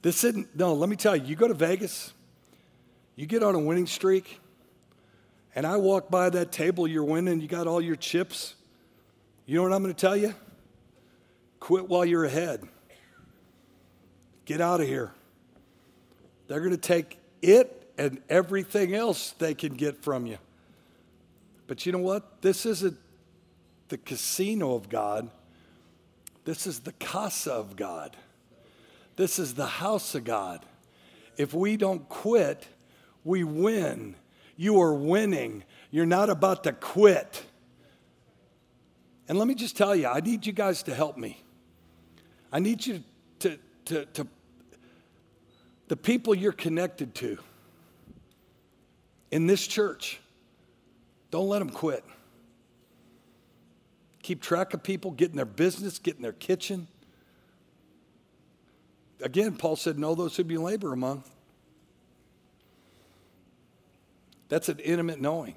This 0.00 0.24
isn't, 0.24 0.56
no, 0.56 0.74
let 0.74 0.88
me 0.88 0.96
tell 0.96 1.14
you, 1.14 1.24
you 1.24 1.36
go 1.36 1.46
to 1.46 1.54
Vegas, 1.54 2.12
you 3.14 3.26
get 3.26 3.42
on 3.42 3.54
a 3.54 3.58
winning 3.58 3.86
streak, 3.86 4.40
and 5.54 5.66
I 5.66 5.76
walk 5.76 6.10
by 6.10 6.30
that 6.30 6.50
table 6.50 6.88
you're 6.88 7.04
winning, 7.04 7.40
you 7.40 7.48
got 7.48 7.66
all 7.66 7.80
your 7.80 7.96
chips. 7.96 8.54
You 9.44 9.56
know 9.56 9.62
what 9.64 9.72
I'm 9.72 9.82
going 9.82 9.94
to 9.94 10.00
tell 10.00 10.16
you? 10.16 10.34
Quit 11.60 11.88
while 11.88 12.04
you're 12.04 12.24
ahead. 12.24 12.62
Get 14.44 14.60
out 14.60 14.80
of 14.80 14.86
here. 14.86 15.12
They're 16.48 16.60
going 16.60 16.72
to 16.72 16.76
take 16.76 17.18
it 17.42 17.92
and 17.98 18.20
everything 18.28 18.94
else 18.94 19.32
they 19.38 19.54
can 19.54 19.74
get 19.74 20.02
from 20.02 20.26
you. 20.26 20.38
But 21.66 21.86
you 21.86 21.92
know 21.92 21.98
what? 21.98 22.42
This 22.42 22.66
isn't 22.66 22.98
the 23.92 23.98
casino 23.98 24.74
of 24.74 24.88
God. 24.88 25.28
This 26.46 26.66
is 26.66 26.80
the 26.80 26.92
casa 26.92 27.52
of 27.52 27.76
God. 27.76 28.16
This 29.16 29.38
is 29.38 29.52
the 29.52 29.66
house 29.66 30.14
of 30.14 30.24
God. 30.24 30.64
If 31.36 31.52
we 31.52 31.76
don't 31.76 32.08
quit, 32.08 32.66
we 33.22 33.44
win. 33.44 34.14
You 34.56 34.80
are 34.80 34.94
winning. 34.94 35.64
You're 35.90 36.06
not 36.06 36.30
about 36.30 36.64
to 36.64 36.72
quit. 36.72 37.44
And 39.28 39.38
let 39.38 39.46
me 39.46 39.54
just 39.54 39.76
tell 39.76 39.94
you, 39.94 40.06
I 40.06 40.20
need 40.20 40.46
you 40.46 40.54
guys 40.54 40.82
to 40.84 40.94
help 40.94 41.18
me. 41.18 41.42
I 42.50 42.60
need 42.60 42.86
you 42.86 43.04
to, 43.40 43.58
to, 43.84 44.06
to 44.06 44.26
the 45.88 45.96
people 45.98 46.34
you're 46.34 46.52
connected 46.52 47.14
to 47.16 47.36
in 49.30 49.46
this 49.46 49.66
church, 49.66 50.18
don't 51.30 51.48
let 51.48 51.58
them 51.58 51.68
quit 51.68 52.02
keep 54.22 54.40
track 54.40 54.72
of 54.72 54.82
people, 54.82 55.10
get 55.10 55.30
in 55.30 55.36
their 55.36 55.44
business, 55.44 55.98
get 55.98 56.16
in 56.16 56.22
their 56.22 56.32
kitchen. 56.32 56.86
Again, 59.20 59.56
Paul 59.56 59.76
said, 59.76 59.98
Know 59.98 60.14
those 60.14 60.36
who 60.36 60.44
be 60.44 60.56
labor 60.56 60.92
among. 60.92 61.24
That's 64.48 64.68
an 64.68 64.78
intimate 64.80 65.20
knowing. 65.20 65.56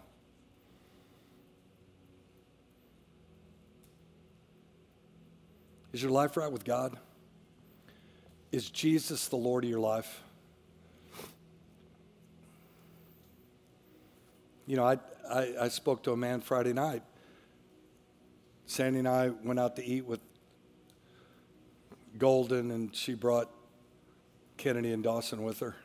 Is 5.94 6.02
your 6.02 6.12
life 6.12 6.36
right 6.38 6.52
with 6.52 6.66
God? 6.66 6.98
Is 8.52 8.70
Jesus 8.70 9.28
the 9.28 9.36
Lord 9.38 9.64
of 9.64 9.70
your 9.70 9.80
life? 9.80 10.22
You 14.68 14.78
know, 14.78 14.86
I, 14.86 14.98
I, 15.30 15.54
I 15.62 15.68
spoke 15.70 16.04
to 16.04 16.12
a 16.12 16.18
man 16.18 16.42
Friday 16.42 16.74
night 16.74 17.04
Sandy 18.68 19.00
and 19.00 19.08
I 19.08 19.30
went 19.30 19.60
out 19.60 19.76
to 19.76 19.86
eat 19.86 20.06
with 20.06 20.20
Golden, 22.18 22.72
and 22.72 22.96
she 22.96 23.14
brought 23.14 23.50
Kennedy 24.58 24.92
and 24.92 25.04
Dawson 25.04 25.44
with 25.44 25.60
her. 25.60 25.76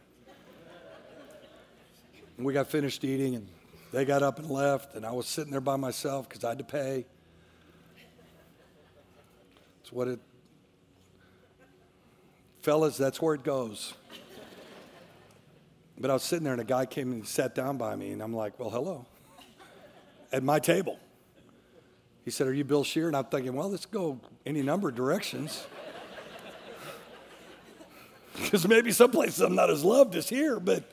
We 2.39 2.55
got 2.55 2.69
finished 2.69 3.05
eating, 3.05 3.35
and 3.35 3.47
they 3.93 4.07
got 4.07 4.23
up 4.23 4.39
and 4.39 4.49
left, 4.49 4.95
and 4.95 5.05
I 5.05 5.13
was 5.13 5.27
sitting 5.27 5.51
there 5.51 5.61
by 5.61 5.77
myself 5.77 6.29
because 6.29 6.43
I 6.43 6.51
had 6.51 6.59
to 6.59 6.65
pay. 6.65 7.05
It's 9.83 9.93
what 9.93 10.09
it, 10.09 10.21
fellas, 12.63 12.97
that's 12.97 13.21
where 13.21 13.35
it 13.35 13.43
goes. 13.43 13.93
But 15.99 16.11
I 16.11 16.15
was 16.15 16.23
sitting 16.23 16.45
there, 16.45 16.55
and 16.55 16.63
a 16.63 16.65
guy 16.65 16.87
came 16.87 17.13
and 17.13 17.27
sat 17.29 17.55
down 17.55 17.77
by 17.77 17.95
me, 17.95 18.13
and 18.13 18.23
I'm 18.23 18.33
like, 18.33 18.59
well, 18.59 18.71
hello, 18.71 19.05
at 20.33 20.43
my 20.43 20.59
table. 20.61 20.99
He 22.25 22.31
said, 22.31 22.47
Are 22.47 22.55
you 22.55 22.65
Bill 22.65 22.85
Scheer? 22.85 23.09
And 23.09 23.17
I'm 23.17 23.25
thinking, 23.25 23.55
Well, 23.55 23.71
let's 23.71 23.87
go 23.87 24.21
any 24.45 24.63
number 24.63 24.89
of 24.89 24.95
directions. 24.95 25.67
Because 28.33 28.67
maybe 28.67 28.93
someplace 28.93 29.41
I'm 29.41 29.57
not 29.57 29.71
as 29.71 29.85
loved 29.85 30.15
as 30.15 30.29
here, 30.29 30.61
but 30.61 30.85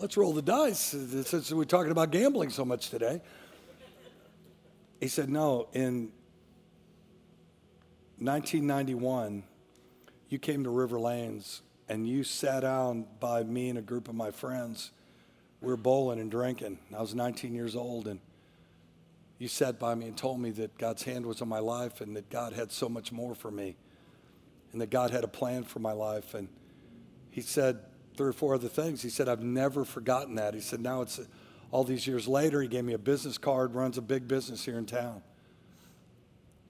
let's 0.00 0.16
roll 0.16 0.32
the 0.32 0.42
dice 0.42 0.78
since 0.78 1.50
we're 1.52 1.64
talking 1.64 1.92
about 1.92 2.10
gambling 2.10 2.50
so 2.50 2.64
much 2.64 2.90
today. 2.90 3.22
He 5.00 5.08
said, 5.08 5.30
No, 5.30 5.68
in 5.72 6.10
1991, 8.18 9.44
you 10.28 10.38
came 10.38 10.64
to 10.64 10.70
River 10.70 10.98
Lanes 10.98 11.62
and 11.88 12.08
you 12.08 12.24
sat 12.24 12.60
down 12.60 13.06
by 13.20 13.42
me 13.42 13.68
and 13.68 13.78
a 13.78 13.82
group 13.82 14.08
of 14.08 14.14
my 14.14 14.30
friends. 14.30 14.90
We 15.60 15.68
were 15.68 15.76
bowling 15.76 16.20
and 16.20 16.30
drinking. 16.30 16.78
I 16.96 17.00
was 17.00 17.14
19 17.14 17.54
years 17.54 17.76
old, 17.76 18.06
and 18.06 18.20
you 19.38 19.48
sat 19.48 19.78
by 19.78 19.94
me 19.94 20.06
and 20.06 20.16
told 20.16 20.40
me 20.40 20.50
that 20.52 20.78
God's 20.78 21.02
hand 21.02 21.26
was 21.26 21.42
on 21.42 21.48
my 21.48 21.58
life 21.58 22.00
and 22.00 22.16
that 22.16 22.30
God 22.30 22.52
had 22.52 22.70
so 22.70 22.88
much 22.88 23.12
more 23.12 23.34
for 23.34 23.50
me 23.50 23.76
and 24.72 24.80
that 24.80 24.90
God 24.90 25.10
had 25.10 25.24
a 25.24 25.28
plan 25.28 25.64
for 25.64 25.80
my 25.80 25.92
life. 25.92 26.34
And 26.34 26.48
he 27.30 27.40
said 27.40 27.80
three 28.16 28.28
or 28.28 28.32
four 28.32 28.54
other 28.54 28.68
things. 28.68 29.02
He 29.02 29.10
said, 29.10 29.28
I've 29.28 29.42
never 29.42 29.84
forgotten 29.84 30.36
that. 30.36 30.54
He 30.54 30.60
said, 30.60 30.80
now 30.80 31.02
it's 31.02 31.20
all 31.70 31.82
these 31.82 32.06
years 32.06 32.28
later, 32.28 32.62
he 32.62 32.68
gave 32.68 32.84
me 32.84 32.92
a 32.92 32.98
business 32.98 33.36
card, 33.36 33.74
runs 33.74 33.98
a 33.98 34.02
big 34.02 34.28
business 34.28 34.64
here 34.64 34.78
in 34.78 34.86
town. 34.86 35.22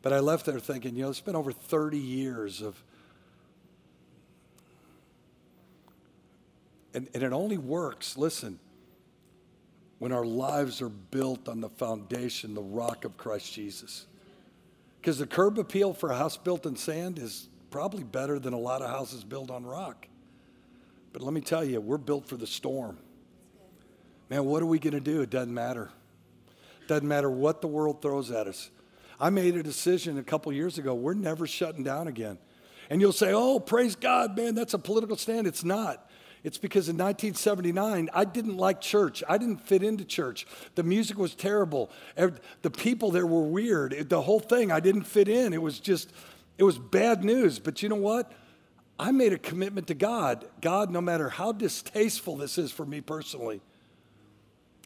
But 0.00 0.14
I 0.14 0.20
left 0.20 0.46
there 0.46 0.59
thinking, 0.59 0.96
you 0.96 1.03
know, 1.03 1.11
it's 1.11 1.20
been 1.20 1.37
over 1.37 1.53
30 1.53 1.98
years 1.98 2.62
of, 2.62 2.83
and, 6.94 7.09
and 7.12 7.22
it 7.22 7.33
only 7.33 7.59
works, 7.59 8.16
listen, 8.16 8.59
when 10.05 10.12
our 10.12 10.27
lives 10.27 10.83
are 10.83 10.90
built 10.90 11.49
on 11.49 11.62
the 11.62 11.69
foundation, 11.71 12.53
the 12.53 12.61
rock 12.61 13.07
of 13.07 13.17
Christ 13.17 13.55
Jesus. 13.55 14.05
Because 15.01 15.17
the 15.17 15.27
curb 15.27 15.59
appeal 15.59 15.95
for 15.95 16.11
a 16.11 16.14
house 16.14 16.37
built 16.37 16.67
in 16.67 16.77
sand 16.77 17.19
is 17.19 17.49
probably 17.71 18.05
better 18.05 18.38
than 18.38 18.53
a 18.53 18.59
lot 18.59 18.83
of 18.83 18.90
houses 18.90 19.25
built 19.25 19.51
on 19.51 19.64
rock. 19.64 20.07
But 21.14 21.23
let 21.23 21.33
me 21.33 21.40
tell 21.40 21.64
you, 21.64 21.81
we're 21.81 21.97
built 21.97 22.29
for 22.29 22.37
the 22.37 22.47
storm. 22.47 22.99
Man, 24.29 24.45
what 24.45 24.62
are 24.62 24.67
we 24.67 24.79
going 24.79 24.93
to 24.93 25.01
do? 25.01 25.23
It 25.23 25.31
doesn't 25.31 25.55
matter. 25.55 25.88
Doesn't 26.87 27.09
matter 27.09 27.31
what 27.31 27.62
the 27.62 27.69
world 27.69 28.03
throws 28.03 28.31
at 28.31 28.47
us. 28.47 28.69
I 29.19 29.31
made 29.31 29.57
a 29.57 29.62
decision 29.62 30.19
a 30.19 30.23
couple 30.23 30.53
years 30.53 30.77
ago. 30.77 30.93
We're 30.93 31.14
never 31.14 31.47
shutting 31.47 31.83
down 31.83 32.09
again. 32.09 32.37
And 32.90 33.01
you'll 33.01 33.12
say, 33.12 33.33
oh, 33.33 33.59
praise 33.59 33.97
God, 33.97 34.37
man, 34.37 34.55
that's 34.55 34.75
a 34.75 34.79
political 34.79 35.17
stand. 35.17 35.47
It's 35.47 35.64
not. 35.64 36.11
It's 36.44 36.59
because 36.59 36.90
in 36.90 36.96
1979, 36.96 38.11
I 38.12 38.24
didn't 38.26 38.59
like 38.59 38.83
church. 38.83 39.24
I 39.26 39.38
didn't 39.38 39.66
fit 39.66 39.83
into 39.83 40.04
church. 40.04 40.46
The 40.74 40.83
music 40.83 41.16
was 41.16 41.35
terrible. 41.35 41.90
The 42.16 42.70
people 42.70 43.11
there 43.11 43.26
were 43.26 43.42
weird. 43.42 44.11
The 44.11 44.20
whole 44.20 44.40
thing, 44.40 44.70
I 44.70 44.80
didn't 44.80 45.04
fit 45.04 45.26
in. 45.26 45.54
It 45.54 45.62
was 45.62 45.80
just, 45.80 46.12
it 46.59 46.64
was 46.64 46.78
bad 46.78 47.24
news. 47.24 47.59
But 47.59 47.83
you 47.83 47.88
know 47.88 47.96
what? 47.96 48.30
I 48.98 49.11
made 49.11 49.33
a 49.33 49.38
commitment 49.38 49.87
to 49.87 49.94
God. 49.94 50.44
God, 50.61 50.90
no 50.90 51.00
matter 51.00 51.30
how 51.30 51.50
distasteful 51.50 52.37
this 52.37 52.59
is 52.59 52.70
for 52.70 52.85
me 52.85 53.00
personally, 53.00 53.62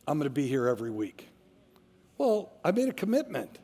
I'm 0.06 0.16
going 0.16 0.30
to 0.30 0.30
be 0.30 0.46
here 0.46 0.68
every 0.68 0.90
week. 0.90 1.28
Well, 2.18 2.52
I 2.64 2.70
made 2.70 2.88
a 2.88 2.92
commitment. 2.92 3.58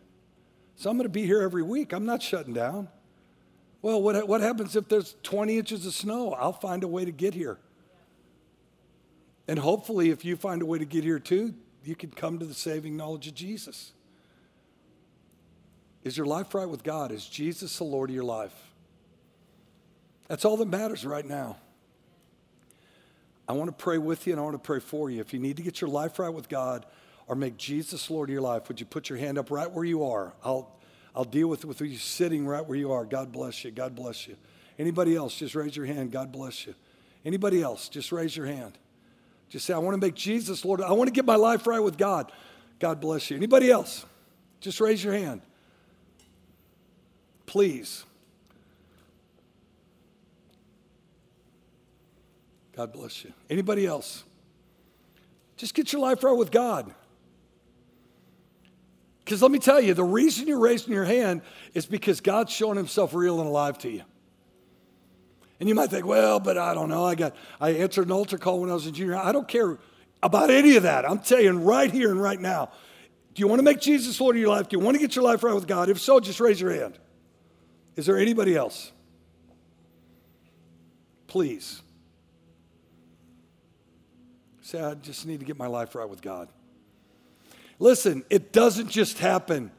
So 0.75 0.91
I'm 0.91 0.97
going 0.97 1.07
to 1.07 1.13
be 1.13 1.27
here 1.27 1.43
every 1.43 1.63
week. 1.63 1.93
I'm 1.93 2.05
not 2.05 2.23
shutting 2.23 2.55
down. 2.55 2.89
Well, 3.83 4.03
what, 4.03 4.27
what 4.27 4.41
happens 4.41 4.75
if 4.75 4.89
there's 4.89 5.15
20 5.23 5.59
inches 5.59 5.87
of 5.87 5.95
snow? 5.95 6.33
I'll 6.33 6.53
find 6.53 6.83
a 6.83 6.89
way 6.89 7.05
to 7.05 7.13
get 7.13 7.35
here. 7.35 7.59
And 9.47 9.59
hopefully, 9.59 10.11
if 10.11 10.25
you 10.25 10.37
find 10.37 10.63
a 10.63 10.67
way 10.67 10.79
to 10.79 10.85
get 10.85 11.05
here 11.05 11.19
too, 11.19 11.55
you 11.85 11.95
can 11.95 12.11
come 12.11 12.39
to 12.39 12.47
the 12.47 12.55
saving 12.55 12.97
knowledge 12.97 13.29
of 13.29 13.35
Jesus. 13.35 13.93
Is 16.03 16.17
your 16.17 16.27
life 16.27 16.55
right 16.55 16.69
with 16.69 16.83
God? 16.83 17.13
Is 17.13 17.27
Jesus 17.27 17.77
the 17.79 17.85
Lord 17.85 18.11
of 18.11 18.15
your 18.15 18.25
life? 18.25 18.55
That's 20.29 20.45
all 20.45 20.57
that 20.59 20.69
matters 20.69 21.05
right 21.05 21.25
now. 21.25 21.57
I 23.47 23.53
want 23.53 23.69
to 23.69 23.85
pray 23.85 23.99
with 23.99 24.27
you 24.27 24.33
and 24.33 24.41
I 24.41 24.45
want 24.45 24.55
to 24.55 24.67
pray 24.67 24.81
for 24.81 25.11
you. 25.11 25.21
If 25.21 25.35
you 25.35 25.39
need 25.39 25.57
to 25.59 25.63
get 25.63 25.81
your 25.81 25.91
life 25.91 26.19
right 26.19 26.33
with 26.33 26.49
God 26.49 26.87
or 27.27 27.35
make 27.35 27.57
Jesus 27.59 28.09
Lord 28.11 28.31
of 28.31 28.33
your 28.33 28.43
life, 28.43 28.69
would 28.69 28.81
you 28.81 28.87
put 28.87 29.11
your 29.11 29.19
hand 29.19 29.37
up 29.37 29.51
right 29.51 29.71
where 29.71 29.85
you 29.85 30.05
are? 30.05 30.33
I'll, 30.43 30.75
I'll 31.15 31.25
deal 31.25 31.49
with, 31.49 31.65
with 31.65 31.81
you 31.83 31.97
sitting 31.99 32.47
right 32.47 32.65
where 32.65 32.79
you 32.79 32.93
are. 32.93 33.05
God 33.05 33.33
bless 33.33 33.65
you. 33.65 33.71
God 33.71 33.95
bless 33.95 34.27
you. 34.27 34.37
Anybody 34.79 35.15
else, 35.15 35.37
just 35.37 35.55
raise 35.55 35.77
your 35.77 35.87
hand. 35.87 36.11
God 36.11 36.33
bless 36.33 36.67
you. 36.67 36.75
Anybody 37.25 37.63
else, 37.63 37.89
just 37.89 38.13
raise 38.13 38.37
your 38.37 38.47
hand. 38.47 38.79
Just 39.55 39.67
say, 39.67 39.73
I 39.73 39.79
want 39.79 39.95
to 39.95 40.05
make 40.05 40.17
Jesus 40.17 40.65
Lord. 40.65 40.81
I 40.81 40.91
want 40.95 41.07
to 41.07 41.13
get 41.13 41.25
my 41.25 41.37
life 41.37 41.65
right 41.69 41.79
with 41.79 41.97
God. 41.97 42.33
God 42.81 43.01
bless 43.01 43.31
you. 43.31 43.37
Anybody 43.37 43.71
else? 43.71 44.05
Just 44.59 44.81
raise 44.81 45.05
your 45.05 45.13
hand. 45.15 45.43
Please. 47.47 48.05
God 52.75 52.93
bless 52.93 53.23
you. 53.23 53.33
Anybody 53.49 53.87
else? 53.87 54.25
Just 55.57 55.73
get 55.73 55.93
your 55.93 56.03
life 56.03 56.25
right 56.25 56.37
with 56.37 56.51
God. 56.51 56.93
Because 59.25 59.41
let 59.41 59.53
me 59.53 59.61
tell 59.61 59.81
you, 59.81 59.95
the 59.95 60.03
reason 60.03 60.49
you're 60.49 60.59
raising 60.59 60.93
your 60.93 61.05
hand 61.05 61.43
is 61.75 61.87
because 61.87 62.21
God's 62.21 62.51
showing 62.51 62.77
himself 62.77 63.15
real 63.15 63.39
and 63.39 63.49
alive 63.49 63.79
to 63.79 63.89
you. 63.89 64.03
And 65.61 65.69
you 65.69 65.75
might 65.75 65.91
think, 65.91 66.05
well, 66.05 66.41
but 66.41 66.59
I 66.59 66.75
don't 66.75 66.89
know. 66.89 67.05
I 67.05 67.15
got 67.15 67.35
I 67.61 67.71
answered 67.71 68.07
an 68.07 68.13
altar 68.13 68.39
call 68.39 68.61
when 68.61 68.71
I 68.71 68.75
was 68.75 68.87
a 68.87 68.93
junior. 68.93 69.17
I 69.17 69.33
don't 69.33 69.49
care 69.49 69.79
about 70.23 70.51
any 70.51 70.77
of 70.77 70.83
that. 70.83 71.09
I'm 71.09 71.21
telling 71.21 71.65
right 71.65 71.91
here 71.91 72.11
and 72.11 72.21
right 72.21 72.41
now. 72.41 72.71
Do 73.35 73.41
you 73.41 73.49
want 73.49 73.59
to 73.59 73.65
make 73.65 73.81
Jesus 73.81 74.21
Lord 74.21 74.37
of 74.37 74.41
your 74.41 74.51
life? 74.51 74.69
Do 74.69 74.77
you 74.77 74.85
want 74.85 74.95
to 74.95 75.01
get 75.01 75.17
your 75.17 75.25
life 75.25 75.43
right 75.43 75.55
with 75.55 75.67
God? 75.67 75.89
If 75.89 76.01
so, 76.01 76.21
just 76.21 76.41
raise 76.41 76.61
your 76.61 76.73
hand. 76.73 76.99
Is 77.97 78.07
there 78.07 78.17
anybody 78.17 78.57
else? 78.57 78.93
Please. 81.27 81.83
Say, 84.63 84.81
I 84.81 84.95
just 84.95 85.27
need 85.27 85.41
to 85.41 85.47
get 85.47 85.59
my 85.59 85.67
life 85.67 85.95
right 85.95 86.09
with 86.09 86.23
God. 86.23 86.49
Listen, 87.79 88.25
it 88.31 88.53
doesn't 88.53 88.89
just 88.89 89.19
happen. 89.19 89.71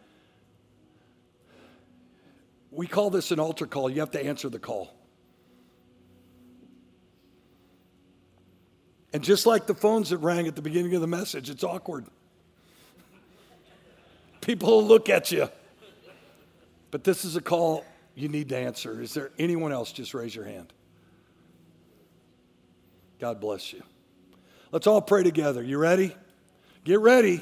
We 2.72 2.88
call 2.88 3.10
this 3.10 3.32
an 3.32 3.40
altar 3.40 3.68
call. 3.68 3.90
You 3.90 4.02
have 4.02 4.12
to 4.12 4.24
answer 4.24 4.50
the 4.50 4.60
call. 4.60 4.94
And 9.16 9.24
just 9.24 9.46
like 9.46 9.66
the 9.66 9.74
phones 9.74 10.10
that 10.10 10.18
rang 10.18 10.46
at 10.46 10.58
the 10.58 10.62
beginning 10.62 10.94
of 10.94 11.00
the 11.00 11.08
message, 11.08 11.50
it's 11.50 11.64
awkward. 11.64 12.06
People 14.42 14.86
look 14.86 15.08
at 15.08 15.32
you. 15.32 15.48
But 16.92 17.06
this 17.06 17.24
is 17.24 17.38
a 17.38 17.42
call 17.42 17.86
you 18.14 18.28
need 18.28 18.50
to 18.50 18.58
answer. 18.58 19.02
Is 19.02 19.14
there 19.14 19.32
anyone 19.40 19.72
else? 19.72 19.94
Just 19.94 20.14
raise 20.14 20.36
your 20.36 20.44
hand. 20.44 20.74
God 23.18 23.40
bless 23.40 23.72
you. 23.72 23.84
Let's 24.74 24.86
all 24.86 25.02
pray 25.02 25.24
together. 25.24 25.64
You 25.64 25.78
ready? 25.78 26.14
Get 26.84 27.00
ready. 27.00 27.42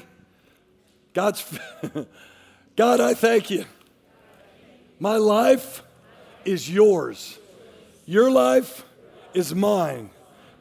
God's 1.12 1.58
God, 2.76 3.00
I 3.00 3.14
thank 3.14 3.50
you. 3.50 3.64
My 5.00 5.16
life 5.16 5.82
is 6.44 6.70
yours. 6.70 7.36
Your 8.06 8.30
life 8.30 8.84
is 9.34 9.52
mine. 9.52 10.10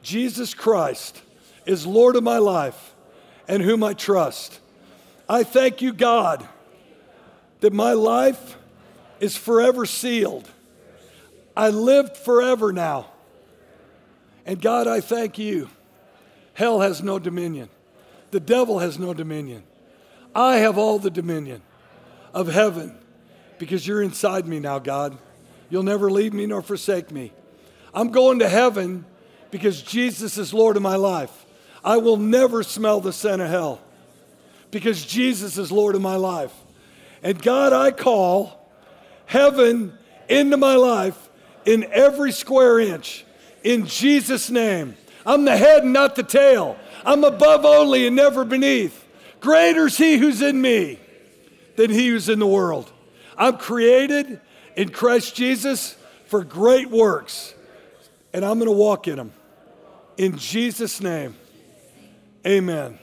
Jesus 0.04 0.54
Christ 0.54 1.20
is 1.66 1.88
Lord 1.88 2.16
of 2.16 2.24
my 2.24 2.38
life 2.38 2.94
and 3.48 3.64
whom 3.64 3.84
I 3.84 3.94
trust. 3.94 4.60
I 5.28 5.44
thank 5.44 5.82
you, 5.82 5.94
God, 5.94 6.48
that 7.62 7.74
my 7.74 7.94
life 7.94 8.58
is 9.20 9.36
forever 9.36 9.88
sealed. 9.88 10.48
I 11.58 11.70
live 11.70 12.16
forever 12.18 12.72
now. 12.72 13.08
And 14.46 14.62
God, 14.62 14.88
I 14.88 15.02
thank 15.02 15.40
you 15.40 15.70
Hell 16.54 16.82
has 16.82 17.02
no 17.02 17.20
dominion. 17.20 17.70
The 18.32 18.40
devil 18.40 18.80
has 18.80 19.00
no 19.00 19.14
dominion. 19.14 19.64
I 20.36 20.58
have 20.58 20.78
all 20.78 21.00
the 21.00 21.12
dominion 21.12 21.62
of 22.34 22.48
heaven 22.48 22.98
because 23.60 23.86
you're 23.86 24.02
inside 24.02 24.48
me 24.48 24.60
now, 24.60 24.80
God. 24.80 25.18
You'll 25.70 25.84
never 25.84 26.12
leave 26.12 26.34
me 26.34 26.46
nor 26.46 26.62
forsake 26.62 27.12
me. 27.12 27.32
I'm 27.94 28.12
going 28.12 28.40
to 28.40 28.50
heaven 28.50 29.06
because 29.54 29.84
Jesus 29.84 30.40
is 30.40 30.52
Lord 30.52 30.78
of 30.78 30.82
my 30.82 30.96
life. 30.96 31.46
I 31.86 31.98
will 31.98 32.18
never 32.18 32.64
smell 32.64 33.00
the 33.02 33.14
scent 33.14 33.40
of 33.40 33.52
hell 33.52 33.80
because 34.72 35.06
Jesus 35.06 35.60
is 35.60 35.72
Lord 35.72 35.94
of 35.94 36.02
my 36.02 36.16
life. 36.16 36.52
And 37.22 37.40
God, 37.40 37.72
I 37.72 37.92
call 37.92 38.68
heaven 39.28 39.96
into 40.28 40.58
my 40.58 40.74
life 40.76 41.30
in 41.66 41.84
every 41.92 42.32
square 42.32 42.80
inch 42.80 43.26
in 43.64 43.86
Jesus' 43.86 44.50
name. 44.50 44.98
I'm 45.24 45.46
the 45.46 45.56
head 45.56 45.84
and 45.84 45.94
not 45.94 46.16
the 46.16 46.24
tail. 46.24 46.76
I'm 47.06 47.24
above 47.24 47.64
only 47.64 48.08
and 48.08 48.16
never 48.16 48.44
beneath. 48.44 49.06
Greater 49.40 49.86
is 49.86 50.00
he 50.00 50.18
who's 50.18 50.42
in 50.42 50.60
me 50.60 50.98
than 51.76 51.92
he 51.92 52.08
who's 52.08 52.28
in 52.28 52.40
the 52.40 52.48
world. 52.48 52.92
I'm 53.38 53.58
created 53.58 54.42
in 54.76 54.90
Christ 54.90 55.36
Jesus 55.36 55.96
for 56.26 56.44
great 56.44 56.90
works, 56.90 57.54
and 58.34 58.44
I'm 58.44 58.58
going 58.58 58.66
to 58.66 58.76
walk 58.76 59.08
in 59.08 59.18
them. 59.18 59.32
In 60.18 60.38
Jesus' 60.38 61.02
name, 61.02 61.36
amen. 62.46 63.00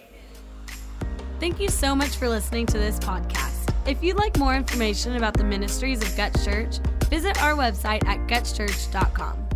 Thank 1.40 1.58
you 1.58 1.68
so 1.68 1.94
much 1.94 2.16
for 2.16 2.28
listening 2.28 2.66
to 2.66 2.78
this 2.78 2.98
podcast. 2.98 3.72
If 3.86 4.02
you'd 4.02 4.16
like 4.16 4.38
more 4.38 4.54
information 4.54 5.16
about 5.16 5.34
the 5.34 5.44
ministries 5.44 6.02
of 6.02 6.14
Guts 6.16 6.44
Church, 6.44 6.78
visit 7.08 7.42
our 7.42 7.54
website 7.54 8.06
at 8.06 8.18
gutschurch.com. 8.28 9.49